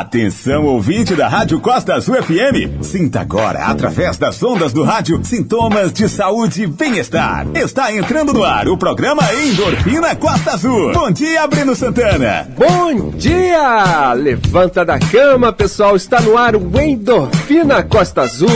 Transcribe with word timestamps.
Atenção, 0.00 0.64
ouvinte 0.64 1.14
da 1.14 1.28
Rádio 1.28 1.60
Costa 1.60 1.92
Azul 1.92 2.14
FM. 2.22 2.82
Sinta 2.82 3.20
agora, 3.20 3.66
através 3.66 4.16
das 4.16 4.42
ondas 4.42 4.72
do 4.72 4.82
rádio, 4.82 5.20
sintomas 5.22 5.92
de 5.92 6.08
saúde 6.08 6.62
e 6.62 6.66
bem-estar. 6.66 7.46
Está 7.54 7.94
entrando 7.94 8.32
no 8.32 8.42
ar 8.42 8.66
o 8.66 8.78
programa 8.78 9.22
Endorfina 9.34 10.16
Costa 10.16 10.52
Azul. 10.52 10.94
Bom 10.94 11.10
dia, 11.10 11.46
Breno 11.46 11.76
Santana. 11.76 12.48
Bom 12.56 13.10
dia! 13.10 14.14
Levanta 14.14 14.86
da 14.86 14.98
cama, 14.98 15.52
pessoal. 15.52 15.94
Está 15.94 16.18
no 16.22 16.34
ar 16.34 16.56
o 16.56 16.80
Endorfina 16.80 17.82
Costa 17.82 18.22
Azul, 18.22 18.48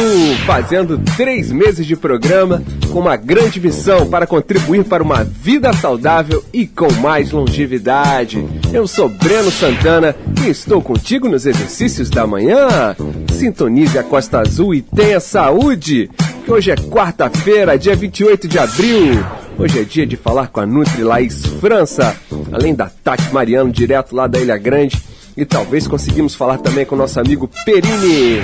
fazendo 0.46 0.98
três 1.14 1.52
meses 1.52 1.84
de 1.84 1.94
programa 1.94 2.62
com 2.90 3.00
uma 3.00 3.16
grande 3.16 3.60
missão 3.60 4.06
para 4.06 4.26
contribuir 4.26 4.84
para 4.84 5.02
uma 5.02 5.22
vida 5.22 5.70
saudável 5.74 6.42
e 6.54 6.66
com 6.66 6.90
mais 7.02 7.32
longevidade. 7.32 8.42
Eu 8.72 8.86
sou 8.86 9.10
Breno 9.10 9.50
Santana 9.50 10.16
e 10.42 10.48
estou 10.48 10.80
contigo 10.80 11.33
nos 11.34 11.46
exercícios 11.46 12.08
da 12.08 12.26
manhã. 12.26 12.94
Sintonize 13.32 13.98
a 13.98 14.04
Costa 14.04 14.40
Azul 14.40 14.72
e 14.72 14.80
tenha 14.80 15.18
saúde. 15.18 16.08
Que 16.44 16.52
hoje 16.52 16.70
é 16.70 16.76
quarta-feira, 16.76 17.76
dia 17.76 17.96
28 17.96 18.46
de 18.46 18.58
abril. 18.58 19.24
Hoje 19.58 19.80
é 19.80 19.82
dia 19.82 20.06
de 20.06 20.16
falar 20.16 20.46
com 20.48 20.60
a 20.60 20.66
Nutri 20.66 21.02
Laís 21.02 21.44
França, 21.60 22.16
além 22.52 22.74
da 22.74 22.88
Tati 23.02 23.32
Mariano, 23.32 23.72
direto 23.72 24.14
lá 24.14 24.28
da 24.28 24.38
Ilha 24.38 24.56
Grande. 24.56 25.02
E 25.36 25.44
talvez 25.44 25.88
conseguimos 25.88 26.36
falar 26.36 26.58
também 26.58 26.86
com 26.86 26.94
o 26.94 26.98
nosso 26.98 27.18
amigo 27.18 27.50
Perini. 27.64 28.40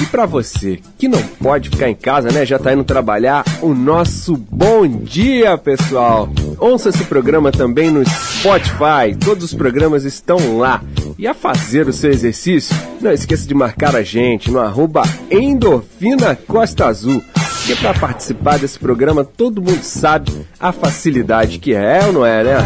E 0.00 0.06
para 0.10 0.24
você 0.24 0.80
que 0.96 1.08
não 1.08 1.22
pode 1.22 1.68
ficar 1.68 1.90
em 1.90 1.94
casa, 1.94 2.30
né? 2.30 2.46
Já 2.46 2.58
tá 2.58 2.72
indo 2.72 2.84
trabalhar, 2.84 3.44
o 3.60 3.74
nosso 3.74 4.36
bom 4.36 4.86
dia, 4.88 5.58
pessoal. 5.58 6.30
Ouça 6.58 6.88
esse 6.88 7.04
programa 7.04 7.50
também 7.50 7.90
no 7.90 8.02
Spotify. 8.04 9.14
Todos 9.24 9.44
os 9.44 9.54
programas 9.54 10.04
estão 10.04 10.58
lá. 10.58 10.82
E 11.18 11.26
a 11.26 11.34
fazer 11.34 11.88
o 11.88 11.92
seu 11.92 12.10
exercício, 12.10 12.74
não 13.00 13.12
esqueça 13.12 13.46
de 13.46 13.54
marcar 13.54 13.94
a 13.94 14.02
gente 14.02 14.50
no 14.50 14.58
arroba 14.60 15.02
Endorfina 15.30 16.34
Costa 16.34 16.86
Azul. 16.86 17.22
Porque 17.58 17.76
para 17.76 17.94
participar 17.94 18.58
desse 18.58 18.76
programa, 18.76 19.24
todo 19.24 19.62
mundo 19.62 19.82
sabe 19.84 20.32
a 20.58 20.72
facilidade 20.72 21.60
que 21.60 21.72
é, 21.72 22.00
ou 22.06 22.12
não 22.12 22.26
é, 22.26 22.42
né? 22.42 22.56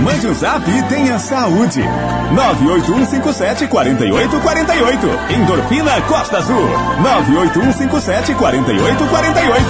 Mande 0.00 0.26
um 0.26 0.34
zap 0.34 0.64
e 0.70 0.82
tenha 0.84 1.18
saúde. 1.18 1.80
98157 2.32 3.66
4848. 3.66 5.06
Endorfina 5.34 6.00
Costa 6.02 6.38
Azul. 6.38 6.68
98157 7.02 8.34
4848. 8.34 9.66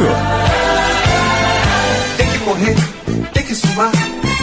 Tem 2.17 2.31
que 2.31 2.39
correr, 2.39 2.77
tem 3.33 3.43
que 3.43 3.55
suar, 3.55 3.93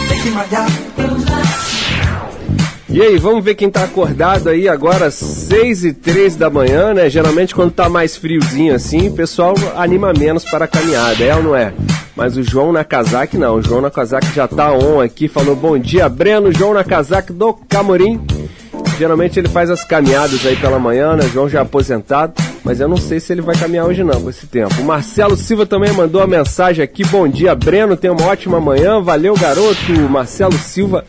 tem 0.08 0.20
que 0.20 0.30
malhar. 0.30 0.66
E 2.88 3.02
aí, 3.02 3.18
vamos 3.18 3.44
ver 3.44 3.56
quem 3.56 3.68
tá 3.68 3.82
acordado 3.82 4.48
aí 4.48 4.68
agora, 4.68 5.10
6 5.10 5.84
e 5.84 5.92
3 5.92 6.36
da 6.36 6.48
manhã, 6.48 6.94
né? 6.94 7.10
Geralmente 7.10 7.52
quando 7.52 7.72
tá 7.72 7.88
mais 7.88 8.16
friozinho 8.16 8.72
assim, 8.72 9.08
o 9.08 9.12
pessoal 9.12 9.54
anima 9.74 10.12
menos 10.12 10.44
para 10.44 10.66
a 10.66 10.68
caminhada, 10.68 11.24
é 11.24 11.34
ou 11.34 11.42
não 11.42 11.56
é? 11.56 11.72
Mas 12.14 12.36
o 12.36 12.42
João 12.44 12.70
Nakazaki 12.70 13.36
não, 13.36 13.56
o 13.56 13.62
João 13.62 13.80
Nakazaki 13.80 14.32
já 14.32 14.46
tá 14.46 14.72
on 14.72 15.00
aqui, 15.00 15.26
falou 15.26 15.56
bom 15.56 15.76
dia, 15.76 16.08
Breno, 16.08 16.52
João 16.52 16.72
Nakazaki 16.72 17.32
do 17.32 17.52
Camorim. 17.68 18.20
Geralmente 18.96 19.40
ele 19.40 19.48
faz 19.48 19.70
as 19.70 19.82
caminhadas 19.82 20.46
aí 20.46 20.54
pela 20.54 20.78
manhã, 20.78 21.16
né? 21.16 21.28
João 21.32 21.48
já 21.48 21.58
é 21.58 21.62
aposentado, 21.62 22.34
mas 22.64 22.80
eu 22.80 22.88
não 22.88 22.96
sei 22.96 23.20
se 23.20 23.32
ele 23.32 23.42
vai 23.42 23.54
caminhar 23.54 23.86
hoje 23.86 24.02
não, 24.02 24.22
com 24.22 24.30
esse 24.30 24.46
tempo. 24.46 24.80
O 24.80 24.84
Marcelo 24.84 25.36
Silva 25.36 25.66
também 25.66 25.92
mandou 25.92 26.20
uma 26.20 26.26
mensagem 26.26 26.82
aqui, 26.82 27.04
bom 27.04 27.28
dia, 27.28 27.54
Breno, 27.54 27.96
tenha 27.96 28.12
uma 28.12 28.26
ótima 28.26 28.58
manhã, 28.58 29.00
valeu 29.00 29.34
garoto, 29.34 29.92
Marcelo 30.08 30.54
Silva 30.54 31.04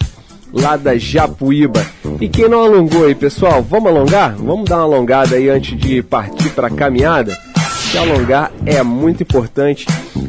lá 0.51 0.75
da 0.75 0.97
Japuíba. 0.97 1.85
E 2.19 2.27
quem 2.27 2.49
não 2.49 2.63
alongou 2.63 3.05
aí, 3.05 3.15
pessoal, 3.15 3.61
vamos 3.63 3.89
alongar? 3.89 4.35
Vamos 4.35 4.69
dar 4.69 4.77
uma 4.77 4.83
alongada 4.83 5.35
aí 5.35 5.49
antes 5.49 5.77
de 5.77 6.03
partir 6.03 6.49
para 6.49 6.67
a 6.67 6.71
caminhada? 6.71 7.37
Se 7.91 7.97
alongar 7.97 8.51
é 8.65 8.81
muito 8.83 9.23
importante. 9.23 9.85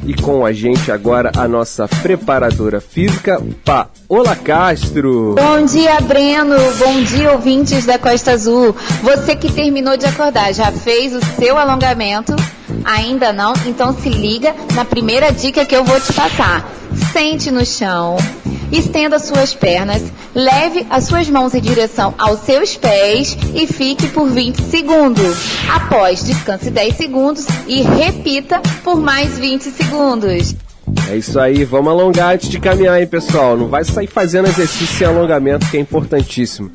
E 0.07 0.15
com 0.15 0.47
a 0.47 0.53
gente 0.53 0.93
agora 0.93 1.33
a 1.37 1.49
nossa 1.49 1.89
preparadora 1.89 2.81
física, 2.81 3.43
Paola 3.65 4.37
Castro. 4.37 5.35
Bom 5.35 5.65
dia, 5.65 6.01
Breno. 6.01 6.55
Bom 6.79 7.03
dia, 7.03 7.33
ouvintes 7.33 7.85
da 7.85 7.99
Costa 7.99 8.33
Azul. 8.33 8.75
Você 9.03 9.35
que 9.35 9.51
terminou 9.51 9.97
de 9.97 10.07
acordar, 10.07 10.55
já 10.55 10.71
fez 10.71 11.13
o 11.13 11.21
seu 11.41 11.59
alongamento? 11.59 12.37
Ainda 12.85 13.33
não? 13.33 13.53
Então 13.67 13.93
se 13.93 14.09
liga 14.09 14.55
na 14.75 14.85
primeira 14.85 15.33
dica 15.33 15.65
que 15.65 15.75
eu 15.75 15.85
vou 15.85 16.01
te 16.01 16.13
passar. 16.13 16.71
Sente 17.13 17.51
no 17.51 17.67
chão, 17.67 18.17
estenda 18.73 19.19
suas 19.19 19.55
pernas, 19.55 20.03
leve 20.35 20.87
as 20.91 21.05
suas 21.05 21.29
mãos 21.29 21.55
em 21.55 21.61
direção 21.61 22.15
aos 22.19 22.41
seus 22.41 22.77
pés 22.77 23.37
e 23.55 23.67
fique 23.67 24.09
por 24.09 24.29
20 24.29 24.63
segundos. 24.63 25.37
Após, 25.69 26.25
descanse 26.25 26.71
10 26.71 26.97
segundos 26.97 27.47
e 27.67 27.83
repita 27.83 28.61
por 28.83 29.01
mais 29.01 29.39
20 29.39 29.63
segundos. 29.65 30.55
É 31.09 31.17
isso 31.17 31.39
aí, 31.39 31.65
vamos 31.65 31.91
alongar 31.91 32.35
antes 32.35 32.49
de 32.49 32.59
caminhar, 32.59 33.01
hein, 33.01 33.07
pessoal? 33.07 33.57
Não 33.57 33.69
vai 33.69 33.85
sair 33.85 34.07
fazendo 34.07 34.49
exercício 34.49 34.87
sem 34.87 35.07
alongamento, 35.07 35.69
que 35.71 35.77
é 35.77 35.81
importantíssimo. 35.81 36.71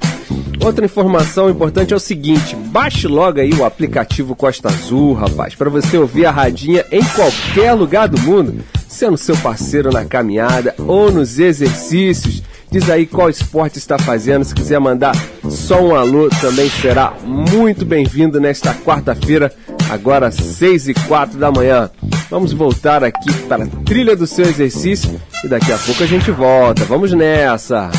Outra 0.64 0.86
informação 0.86 1.50
importante 1.50 1.94
é 1.94 1.96
o 1.96 2.00
seguinte: 2.00 2.56
baixe 2.56 3.08
logo 3.08 3.40
aí 3.40 3.53
o 3.53 3.66
aplicativo 3.66 4.36
Costa 4.36 4.69
Azul, 4.69 5.14
rapaz, 5.14 5.56
para 5.56 5.69
você 5.69 5.97
ouvir 5.97 6.25
a 6.25 6.31
radinha 6.31 6.86
em 6.92 7.03
qualquer 7.03 7.74
lugar 7.74 8.08
do 8.08 8.19
mundo, 8.22 8.64
sendo 8.88 9.18
seu 9.18 9.36
parceiro 9.38 9.92
na 9.92 10.06
caminhada 10.06 10.75
ou 10.78 11.12
nos 11.12 11.40
exercícios. 11.40 12.44
Diz 12.69 12.90
aí 12.90 13.06
qual 13.06 13.30
esporte 13.30 13.78
está 13.78 14.00
fazendo. 14.00 14.46
Se 14.46 14.56
quiser 14.56 14.80
mandar 14.80 15.14
só 15.50 15.81
um 15.81 15.94
alô, 15.94 16.30
também 16.30 16.69
será 16.69 17.13
muito 17.22 17.86
bem-vindo 17.86 18.40
nesta 18.40 18.74
quarta-feira, 18.74 19.53
agora 19.90 20.31
6 20.31 20.88
e 20.88 20.94
4 20.94 21.38
da 21.38 21.52
manhã. 21.52 21.90
Vamos 22.30 22.53
voltar 22.53 23.03
aqui 23.03 23.34
para 23.50 23.66
a 23.66 23.68
trilha 23.68 24.16
do 24.16 24.25
seu 24.25 24.46
exercício 24.46 25.19
e 25.44 25.50
daqui 25.50 25.74
a 25.74 25.78
pouco 25.78 26.02
a 26.02 26.08
gente 26.08 26.31
volta. 26.31 26.86
Vamos 26.86 27.12
nessa! 27.12 27.92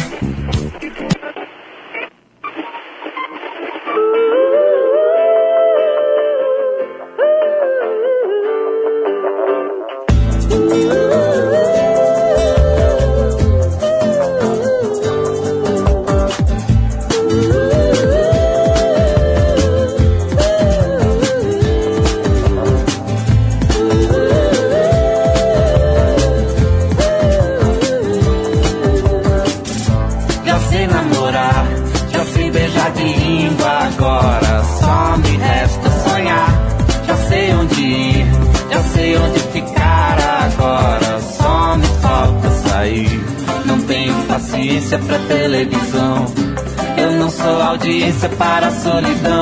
Sou 48.02 48.08
audiência 48.08 48.28
para 48.30 48.66
a 48.66 48.70
solidão. 48.70 49.41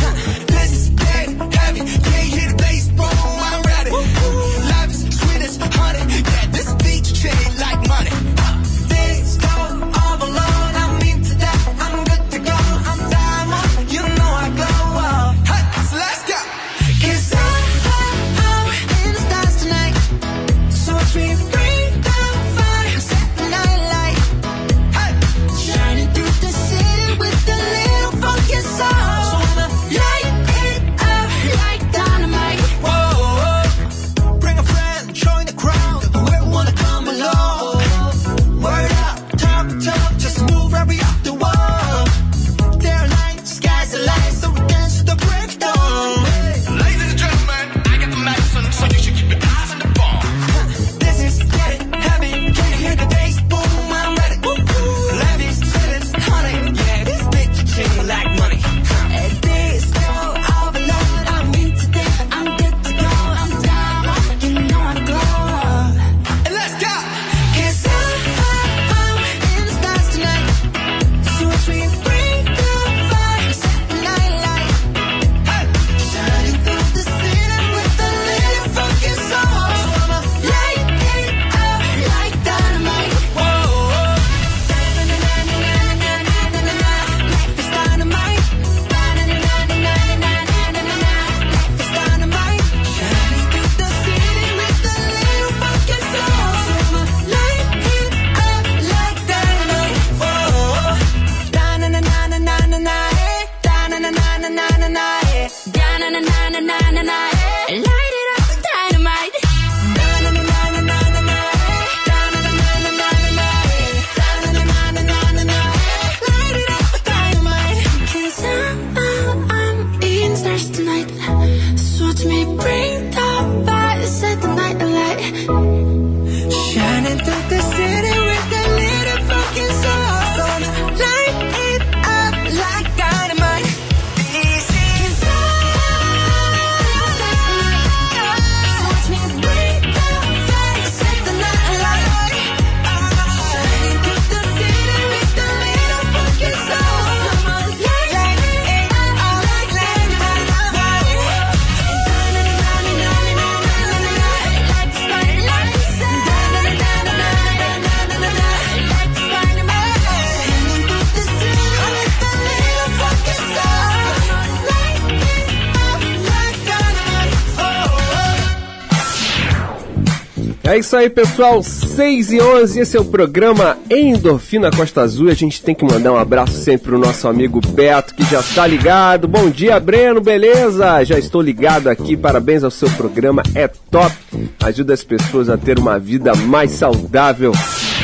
É 170.71 170.77
isso 170.77 170.95
aí, 170.95 171.09
pessoal. 171.09 171.61
6 171.61 172.31
e 172.31 172.39
11, 172.39 172.79
esse 172.79 172.95
é 172.95 172.99
o 173.01 173.03
programa 173.03 173.77
Endorfina 173.89 174.71
Costa 174.71 175.01
Azul. 175.01 175.27
A 175.27 175.33
gente 175.33 175.61
tem 175.61 175.75
que 175.75 175.83
mandar 175.83 176.13
um 176.13 176.17
abraço 176.17 176.53
sempre 176.53 176.91
pro 176.91 176.97
nosso 176.97 177.27
amigo 177.27 177.59
Beto, 177.59 178.15
que 178.15 178.23
já 178.23 178.39
está 178.39 178.65
ligado. 178.65 179.27
Bom 179.27 179.49
dia, 179.49 179.77
Breno, 179.81 180.21
beleza? 180.21 181.03
Já 181.03 181.19
estou 181.19 181.41
ligado 181.41 181.89
aqui. 181.89 182.15
Parabéns 182.15 182.63
ao 182.63 182.71
seu 182.71 182.89
programa, 182.91 183.43
é 183.53 183.67
top. 183.67 184.15
Ajuda 184.63 184.93
as 184.93 185.03
pessoas 185.03 185.49
a 185.49 185.57
ter 185.57 185.77
uma 185.77 185.99
vida 185.99 186.33
mais 186.35 186.71
saudável. 186.71 187.51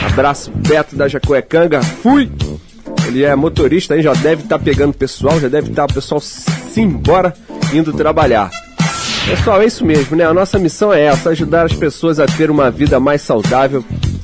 Abraço, 0.06 0.52
Beto 0.52 0.94
da 0.94 1.08
Jacuecanga. 1.08 1.82
Fui! 1.82 2.30
Ele 3.08 3.24
é 3.24 3.34
motorista 3.34 3.94
aí, 3.94 4.02
já 4.02 4.14
deve 4.14 4.44
estar 4.44 4.58
tá 4.58 4.64
pegando 4.64 4.94
pessoal, 4.94 5.40
já 5.40 5.48
deve 5.48 5.70
estar 5.70 5.88
tá 5.88 5.94
o 5.94 5.96
pessoal 5.96 6.20
simbora 6.20 7.34
indo 7.74 7.94
trabalhar. 7.94 8.67
Pessoal, 9.28 9.62
é 9.62 9.66
isso 9.66 9.86
mesmo, 9.86 10.16
né? 10.16 10.26
A 10.26 10.34
nossa 10.34 10.58
missão 10.58 10.94
é 10.94 11.04
essa, 11.04 11.32
ajudar 11.32 11.66
as 11.66 11.74
pessoas 11.74 12.18
a 12.18 12.26
ter 12.26 12.50
uma 12.50 12.72
vida 12.72 12.98
mais 12.98 13.22
saudável 13.22 13.84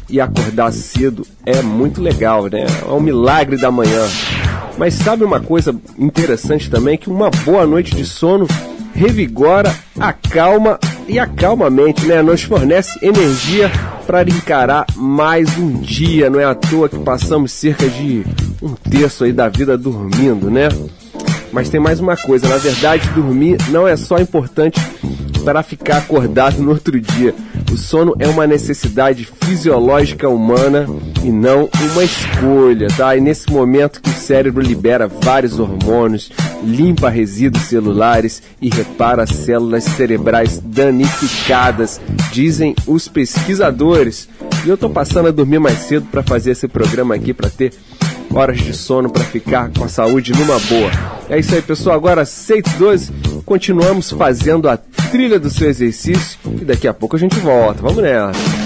e 0.10 0.22
acordar 0.22 0.72
cedo 0.72 1.28
é 1.46 1.62
muito 1.62 2.02
legal, 2.02 2.46
né? 2.46 2.66
É 2.82 2.90
um 2.90 3.02
milagre 3.02 3.58
da 3.58 3.70
manhã. 3.70 4.08
Mas 4.78 4.94
sabe 4.94 5.26
uma 5.26 5.42
coisa 5.42 5.76
interessante 6.00 6.70
também? 6.70 6.98
Que 6.98 7.10
uma 7.10 7.30
boa 7.30 7.68
noite 7.68 7.94
de 7.94 8.06
sono 8.06 8.48
revigora, 8.96 9.76
acalma 10.00 10.80
e 11.06 11.20
acalma 11.20 11.68
a 11.68 11.70
mente, 11.70 12.06
né? 12.06 12.22
Nos 12.22 12.44
fornece 12.44 12.98
energia 13.06 13.70
para 14.08 14.24
encarar 14.24 14.86
mais 14.96 15.58
um 15.58 15.82
dia. 15.82 16.30
Não 16.30 16.40
é 16.40 16.46
à 16.46 16.56
toa 16.56 16.88
que 16.88 17.00
passamos 17.00 17.52
cerca 17.52 17.90
de 17.90 18.24
um 18.62 18.74
terço 18.74 19.26
aí 19.26 19.34
da 19.34 19.50
vida 19.50 19.78
dormindo, 19.78 20.50
né? 20.50 20.70
Mas 21.54 21.70
tem 21.70 21.80
mais 21.80 22.00
uma 22.00 22.18
coisa, 22.18 22.50
na 22.50 22.58
verdade, 22.58 23.08
dormir 23.10 23.58
não 23.70 23.88
é 23.88 23.96
só 23.96 24.18
importante 24.18 24.82
para 25.46 25.62
ficar 25.62 25.98
acordado 25.98 26.60
no 26.60 26.72
outro 26.72 27.00
dia. 27.00 27.36
O 27.72 27.78
sono 27.78 28.16
é 28.18 28.28
uma 28.28 28.48
necessidade 28.48 29.30
fisiológica 29.44 30.28
humana 30.28 30.88
e 31.24 31.32
não 31.32 31.70
uma 31.92 32.04
escolha, 32.04 32.88
tá? 32.98 33.16
E 33.16 33.22
nesse 33.22 33.52
momento 33.52 34.02
que 34.02 34.10
o 34.10 34.14
cérebro 34.14 34.64
libera 34.64 35.08
vários 35.08 35.60
hormônios, 35.60 36.32
limpa 36.64 37.10
resíduos 37.10 37.66
celulares 37.66 38.42
e 38.60 38.70
repara 38.70 39.28
células 39.28 39.84
cerebrais 39.84 40.60
danificadas, 40.64 42.02
dizem 42.32 42.74
os 42.88 43.08
pesquisadores. 43.08 44.28
E 44.66 44.70
eu 44.70 44.78
tô 44.78 44.90
passando 44.90 45.28
a 45.28 45.32
dormir 45.32 45.60
mais 45.60 45.78
cedo 45.80 46.08
para 46.10 46.24
fazer 46.24 46.52
esse 46.52 46.68
programa 46.68 47.14
aqui 47.14 47.32
para 47.32 47.50
ter 47.50 47.74
horas 48.34 48.58
de 48.58 48.74
sono 48.74 49.10
para 49.10 49.24
ficar 49.24 49.70
com 49.78 49.84
a 49.84 49.88
saúde 49.88 50.32
numa 50.34 50.60
boa. 50.60 50.92
É 51.34 51.40
isso 51.40 51.56
aí, 51.56 51.64
pessoal. 51.64 51.96
Agora, 51.96 52.26
612, 52.26 53.12
continuamos 53.44 54.12
fazendo 54.12 54.70
a 54.70 54.78
trilha 54.78 55.40
do 55.40 55.50
seu 55.50 55.68
exercício 55.68 56.38
e 56.62 56.64
daqui 56.64 56.88
a 56.88 56.94
pouco 56.94 57.16
a 57.16 57.20
gente 57.20 57.40
volta. 57.40 57.82
Vamos 57.82 58.04
nessa. 58.04 58.63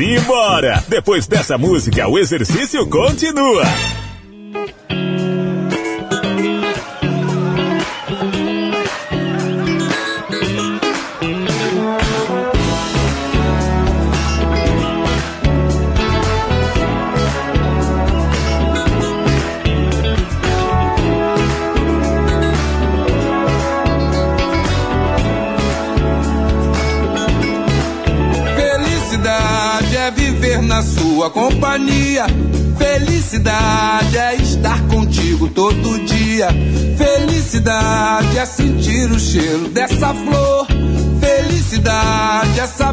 E 0.00 0.18
bora! 0.20 0.82
Depois 0.88 1.26
dessa 1.26 1.58
música, 1.58 2.08
o 2.08 2.18
exercício 2.18 2.86
continua. 2.88 3.64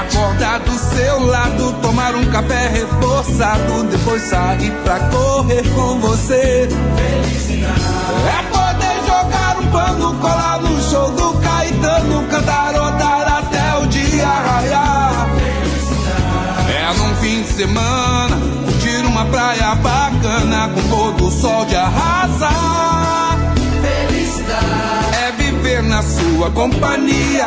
Acordar 0.00 0.58
do 0.58 0.76
seu 0.76 1.24
lado, 1.24 1.72
tomar 1.80 2.16
um 2.16 2.24
café 2.26 2.66
reforçado, 2.68 3.84
depois 3.84 4.22
sair 4.22 4.72
pra 4.82 4.98
correr 5.08 5.62
com 5.72 6.00
você. 6.00 6.68
É 8.28 8.42
poder 8.50 8.96
jogar 9.06 9.56
um 9.60 9.70
pano, 9.70 10.14
colar 10.20 10.60
no 10.60 10.82
show 10.82 11.12
do 11.12 11.34
Caetano, 11.40 12.26
cantarotar 12.28 13.38
até 13.38 13.78
o 13.78 13.86
dia 13.86 14.26
raiar. 14.26 15.28
É 16.68 16.98
num 16.98 17.14
fim 17.16 17.42
de 17.42 17.48
semana, 17.48 18.36
curtir 18.64 19.06
uma 19.06 19.24
praia 19.26 19.76
bacana, 19.76 20.70
com 20.74 20.82
pôr 20.88 21.12
do 21.12 21.30
sol 21.30 21.64
de 21.66 21.76
arrasar. 21.76 23.38
Felicidade 23.80 25.16
é 25.24 25.32
viver 25.38 25.84
na 25.84 26.02
sua 26.02 26.50
companhia. 26.50 27.46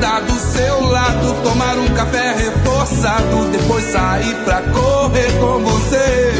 Acordar 0.00 0.22
do 0.22 0.38
seu 0.38 0.80
lado, 0.86 1.42
tomar 1.42 1.76
um 1.76 1.86
café 1.88 2.32
reforçado, 2.32 3.50
depois 3.52 3.84
sair 3.84 4.34
pra 4.46 4.62
correr 4.62 5.30
com 5.38 5.62
você. 5.62 6.32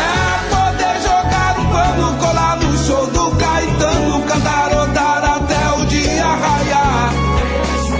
É 0.00 0.50
poder 0.50 1.00
jogar 1.00 1.56
um 1.60 1.66
pano, 1.70 2.18
colar 2.18 2.56
no 2.56 2.76
show 2.78 3.06
do 3.06 3.36
Caetano, 3.36 4.20
cantarotar 4.22 5.24
até 5.36 5.80
o 5.80 5.86
dia 5.86 6.24
raiar. 6.24 7.14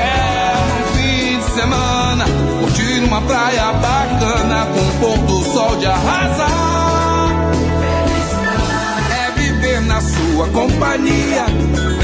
É 0.00 0.54
um 0.80 0.96
fim 0.96 1.38
de 1.38 1.54
semana, 1.54 2.24
curtir 2.58 3.04
uma 3.04 3.20
praia 3.22 3.72
bacana 3.74 4.66
com 4.74 4.80
o 4.80 4.92
pôr 4.98 5.18
do 5.28 5.44
sol 5.52 5.76
de 5.76 5.86
arrasar. 5.86 7.30
É 9.16 9.30
viver 9.38 9.80
na 9.82 10.00
sua 10.00 10.48
companhia. 10.48 12.03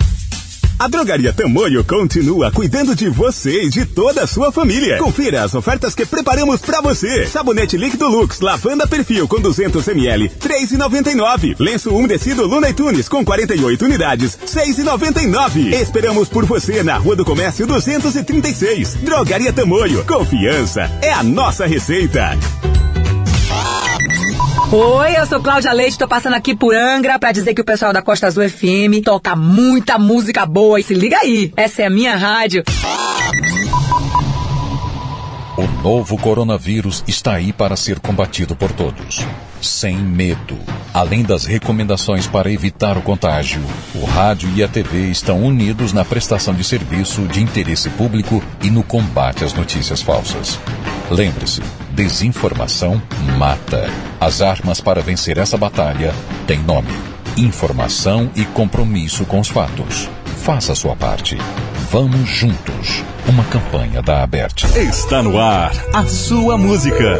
A 0.81 0.87
Drogaria 0.87 1.31
Tamoio 1.31 1.83
continua 1.83 2.51
cuidando 2.51 2.95
de 2.95 3.07
você 3.07 3.65
e 3.65 3.69
de 3.69 3.85
toda 3.85 4.23
a 4.23 4.27
sua 4.27 4.51
família. 4.51 4.97
Confira 4.97 5.43
as 5.43 5.53
ofertas 5.53 5.93
que 5.93 6.07
preparamos 6.07 6.59
pra 6.59 6.81
você. 6.81 7.27
Sabonete 7.27 7.77
líquido 7.77 8.07
Lux, 8.07 8.39
lavanda 8.39 8.87
perfil 8.87 9.27
com 9.27 9.39
200 9.39 9.87
ml, 9.89 10.27
3,99. 10.39 11.55
Lenço 11.59 11.93
umedecido 11.95 12.47
Luna 12.47 12.67
e 12.67 12.73
Tunes 12.73 13.07
com 13.07 13.23
48 13.23 13.85
unidades, 13.85 14.35
6,99. 14.43 15.71
Esperamos 15.71 16.27
por 16.27 16.45
você 16.45 16.81
na 16.81 16.97
Rua 16.97 17.15
do 17.15 17.23
Comércio 17.23 17.67
236. 17.67 18.95
Drogaria 19.03 19.53
Tamoio. 19.53 20.03
Confiança 20.05 20.89
é 21.03 21.13
a 21.13 21.21
nossa 21.21 21.67
receita. 21.67 22.35
Oi, 24.73 25.19
eu 25.19 25.25
sou 25.25 25.41
Cláudia 25.41 25.73
Leite, 25.73 25.97
tô 25.97 26.07
passando 26.07 26.33
aqui 26.33 26.55
por 26.55 26.73
Angra 26.73 27.19
pra 27.19 27.33
dizer 27.33 27.53
que 27.53 27.59
o 27.59 27.65
pessoal 27.65 27.91
da 27.91 28.01
Costa 28.01 28.27
Azul 28.27 28.47
FM 28.47 29.03
toca 29.03 29.35
muita 29.35 29.99
música 29.99 30.45
boa 30.45 30.79
e 30.79 30.83
se 30.83 30.93
liga 30.93 31.17
aí, 31.17 31.51
essa 31.57 31.81
é 31.81 31.87
a 31.87 31.89
minha 31.89 32.15
rádio. 32.15 32.63
O 35.57 35.83
novo 35.83 36.17
coronavírus 36.17 37.03
está 37.05 37.33
aí 37.33 37.51
para 37.51 37.75
ser 37.75 37.99
combatido 37.99 38.55
por 38.55 38.71
todos. 38.71 39.25
Sem 39.61 39.97
medo. 39.97 40.57
Além 40.93 41.21
das 41.21 41.43
recomendações 41.43 42.25
para 42.25 42.49
evitar 42.49 42.97
o 42.97 43.01
contágio, 43.01 43.61
o 43.93 44.05
rádio 44.05 44.49
e 44.55 44.63
a 44.63 44.69
TV 44.69 45.11
estão 45.11 45.43
unidos 45.43 45.91
na 45.91 46.05
prestação 46.05 46.53
de 46.53 46.63
serviço 46.63 47.23
de 47.27 47.43
interesse 47.43 47.89
público 47.89 48.41
e 48.63 48.69
no 48.69 48.83
combate 48.83 49.43
às 49.43 49.53
notícias 49.53 50.01
falsas. 50.01 50.57
Lembre-se, 51.09 51.61
desinformação 51.91 53.01
mata. 53.37 53.89
As 54.19 54.41
armas 54.41 54.81
para 54.81 55.01
vencer 55.01 55.37
essa 55.37 55.57
batalha 55.57 56.13
têm 56.47 56.59
nome: 56.59 56.93
informação 57.37 58.31
e 58.35 58.45
compromisso 58.45 59.25
com 59.25 59.39
os 59.39 59.47
fatos. 59.47 60.09
Faça 60.43 60.71
a 60.71 60.75
sua 60.75 60.95
parte. 60.95 61.37
Vamos 61.91 62.29
juntos. 62.29 63.03
Uma 63.27 63.43
campanha 63.43 64.01
da 64.01 64.23
Aberte. 64.23 64.65
Está 64.77 65.21
no 65.21 65.39
ar 65.39 65.71
a 65.93 66.05
sua 66.05 66.57
música. 66.57 67.19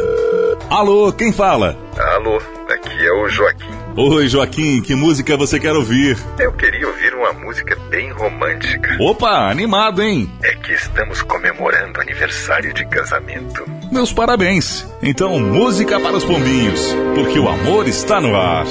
Alô, 0.69 1.11
quem 1.11 1.31
fala? 1.31 1.77
Alô, 2.15 2.37
aqui 2.69 3.05
é 3.05 3.11
o 3.11 3.27
Joaquim 3.27 3.80
Oi, 3.95 4.29
Joaquim, 4.29 4.81
que 4.81 4.95
música 4.95 5.35
você 5.35 5.59
quer 5.59 5.73
ouvir? 5.73 6.17
Eu 6.39 6.53
queria 6.53 6.87
ouvir 6.87 7.13
uma 7.13 7.33
música 7.33 7.77
bem 7.89 8.09
romântica. 8.11 8.95
Opa, 9.01 9.49
animado, 9.49 10.01
hein? 10.01 10.31
É 10.41 10.55
que 10.55 10.71
estamos 10.71 11.21
comemorando 11.23 11.99
aniversário 11.99 12.73
de 12.73 12.85
casamento. 12.85 13.65
Meus 13.91 14.13
parabéns. 14.13 14.87
Então, 15.03 15.37
música 15.39 15.99
para 15.99 16.15
os 16.15 16.23
pombinhos, 16.23 16.79
porque 17.15 17.37
o 17.37 17.49
amor 17.49 17.85
está 17.85 18.21
no 18.21 18.33
ar. 18.33 18.65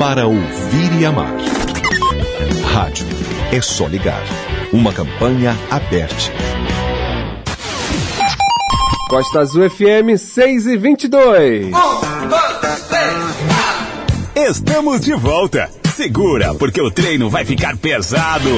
Para 0.00 0.26
ouvir 0.26 1.00
e 1.00 1.06
amar. 1.06 1.32
Rádio. 2.74 3.06
É 3.52 3.60
só 3.60 3.86
ligar. 3.86 4.22
Uma 4.72 4.92
campanha 4.92 5.56
aberta. 5.70 6.32
Costa 9.08 9.40
Azul 9.40 9.70
FM 9.70 10.18
6 10.18 10.66
e 10.66 10.76
22. 10.76 11.70
Estamos 14.34 15.02
de 15.02 15.12
volta. 15.14 15.68
Segura, 15.94 16.54
porque 16.54 16.80
o 16.80 16.90
treino 16.90 17.28
vai 17.28 17.44
ficar 17.44 17.76
pesado. 17.76 18.48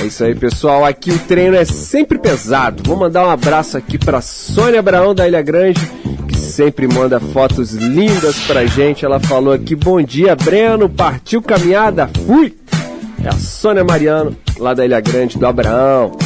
É 0.00 0.06
isso 0.06 0.22
aí, 0.22 0.34
pessoal. 0.36 0.84
Aqui 0.84 1.10
o 1.10 1.18
treino 1.18 1.56
é 1.56 1.64
sempre 1.64 2.16
pesado. 2.16 2.82
Vou 2.84 2.96
mandar 2.96 3.26
um 3.26 3.30
abraço 3.30 3.76
aqui 3.76 3.98
para 3.98 4.20
Sônia 4.20 4.78
Abraão 4.78 5.14
da 5.14 5.26
Ilha 5.26 5.42
Grande, 5.42 5.80
que 6.28 6.36
sempre 6.36 6.86
manda 6.86 7.18
fotos 7.18 7.72
lindas 7.72 8.38
pra 8.46 8.64
gente. 8.66 9.04
Ela 9.04 9.18
falou 9.18 9.52
aqui: 9.52 9.74
"Bom 9.74 10.00
dia, 10.00 10.36
Breno. 10.36 10.88
Partiu 10.88 11.42
caminhada. 11.42 12.08
Fui". 12.24 12.56
É 13.24 13.28
a 13.28 13.32
Sônia 13.32 13.82
Mariano, 13.82 14.36
lá 14.58 14.74
da 14.74 14.84
Ilha 14.84 15.00
Grande 15.00 15.38
do 15.38 15.46
Abraão. 15.46 16.16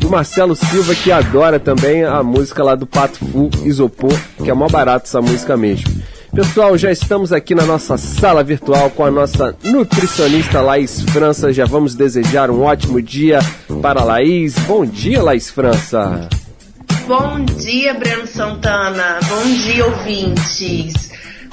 E 0.00 0.06
o 0.06 0.10
Marcelo 0.10 0.56
Silva, 0.56 0.94
que 0.94 1.12
adora 1.12 1.60
também 1.60 2.02
a 2.02 2.22
música 2.22 2.64
lá 2.64 2.74
do 2.74 2.86
Pato 2.86 3.18
Fu 3.18 3.50
Isopor, 3.62 4.18
que 4.42 4.50
é 4.50 4.54
mó 4.54 4.68
barato 4.68 5.06
essa 5.06 5.20
música 5.20 5.56
mesmo. 5.56 6.02
Pessoal, 6.34 6.78
já 6.78 6.90
estamos 6.90 7.30
aqui 7.30 7.54
na 7.54 7.66
nossa 7.66 7.98
sala 7.98 8.42
virtual 8.42 8.88
com 8.88 9.04
a 9.04 9.10
nossa 9.10 9.54
nutricionista 9.62 10.62
Laís 10.62 11.02
França. 11.02 11.52
Já 11.52 11.66
vamos 11.66 11.94
desejar 11.94 12.50
um 12.50 12.62
ótimo 12.62 13.02
dia 13.02 13.38
para 13.82 14.02
Laís. 14.02 14.54
Bom 14.60 14.86
dia, 14.86 15.22
Laís 15.22 15.50
França. 15.50 16.30
Bom 17.06 17.44
dia, 17.44 17.92
Breno 17.92 18.26
Santana. 18.26 19.20
Bom 19.28 19.44
dia, 19.44 19.84
ouvintes. 19.84 21.10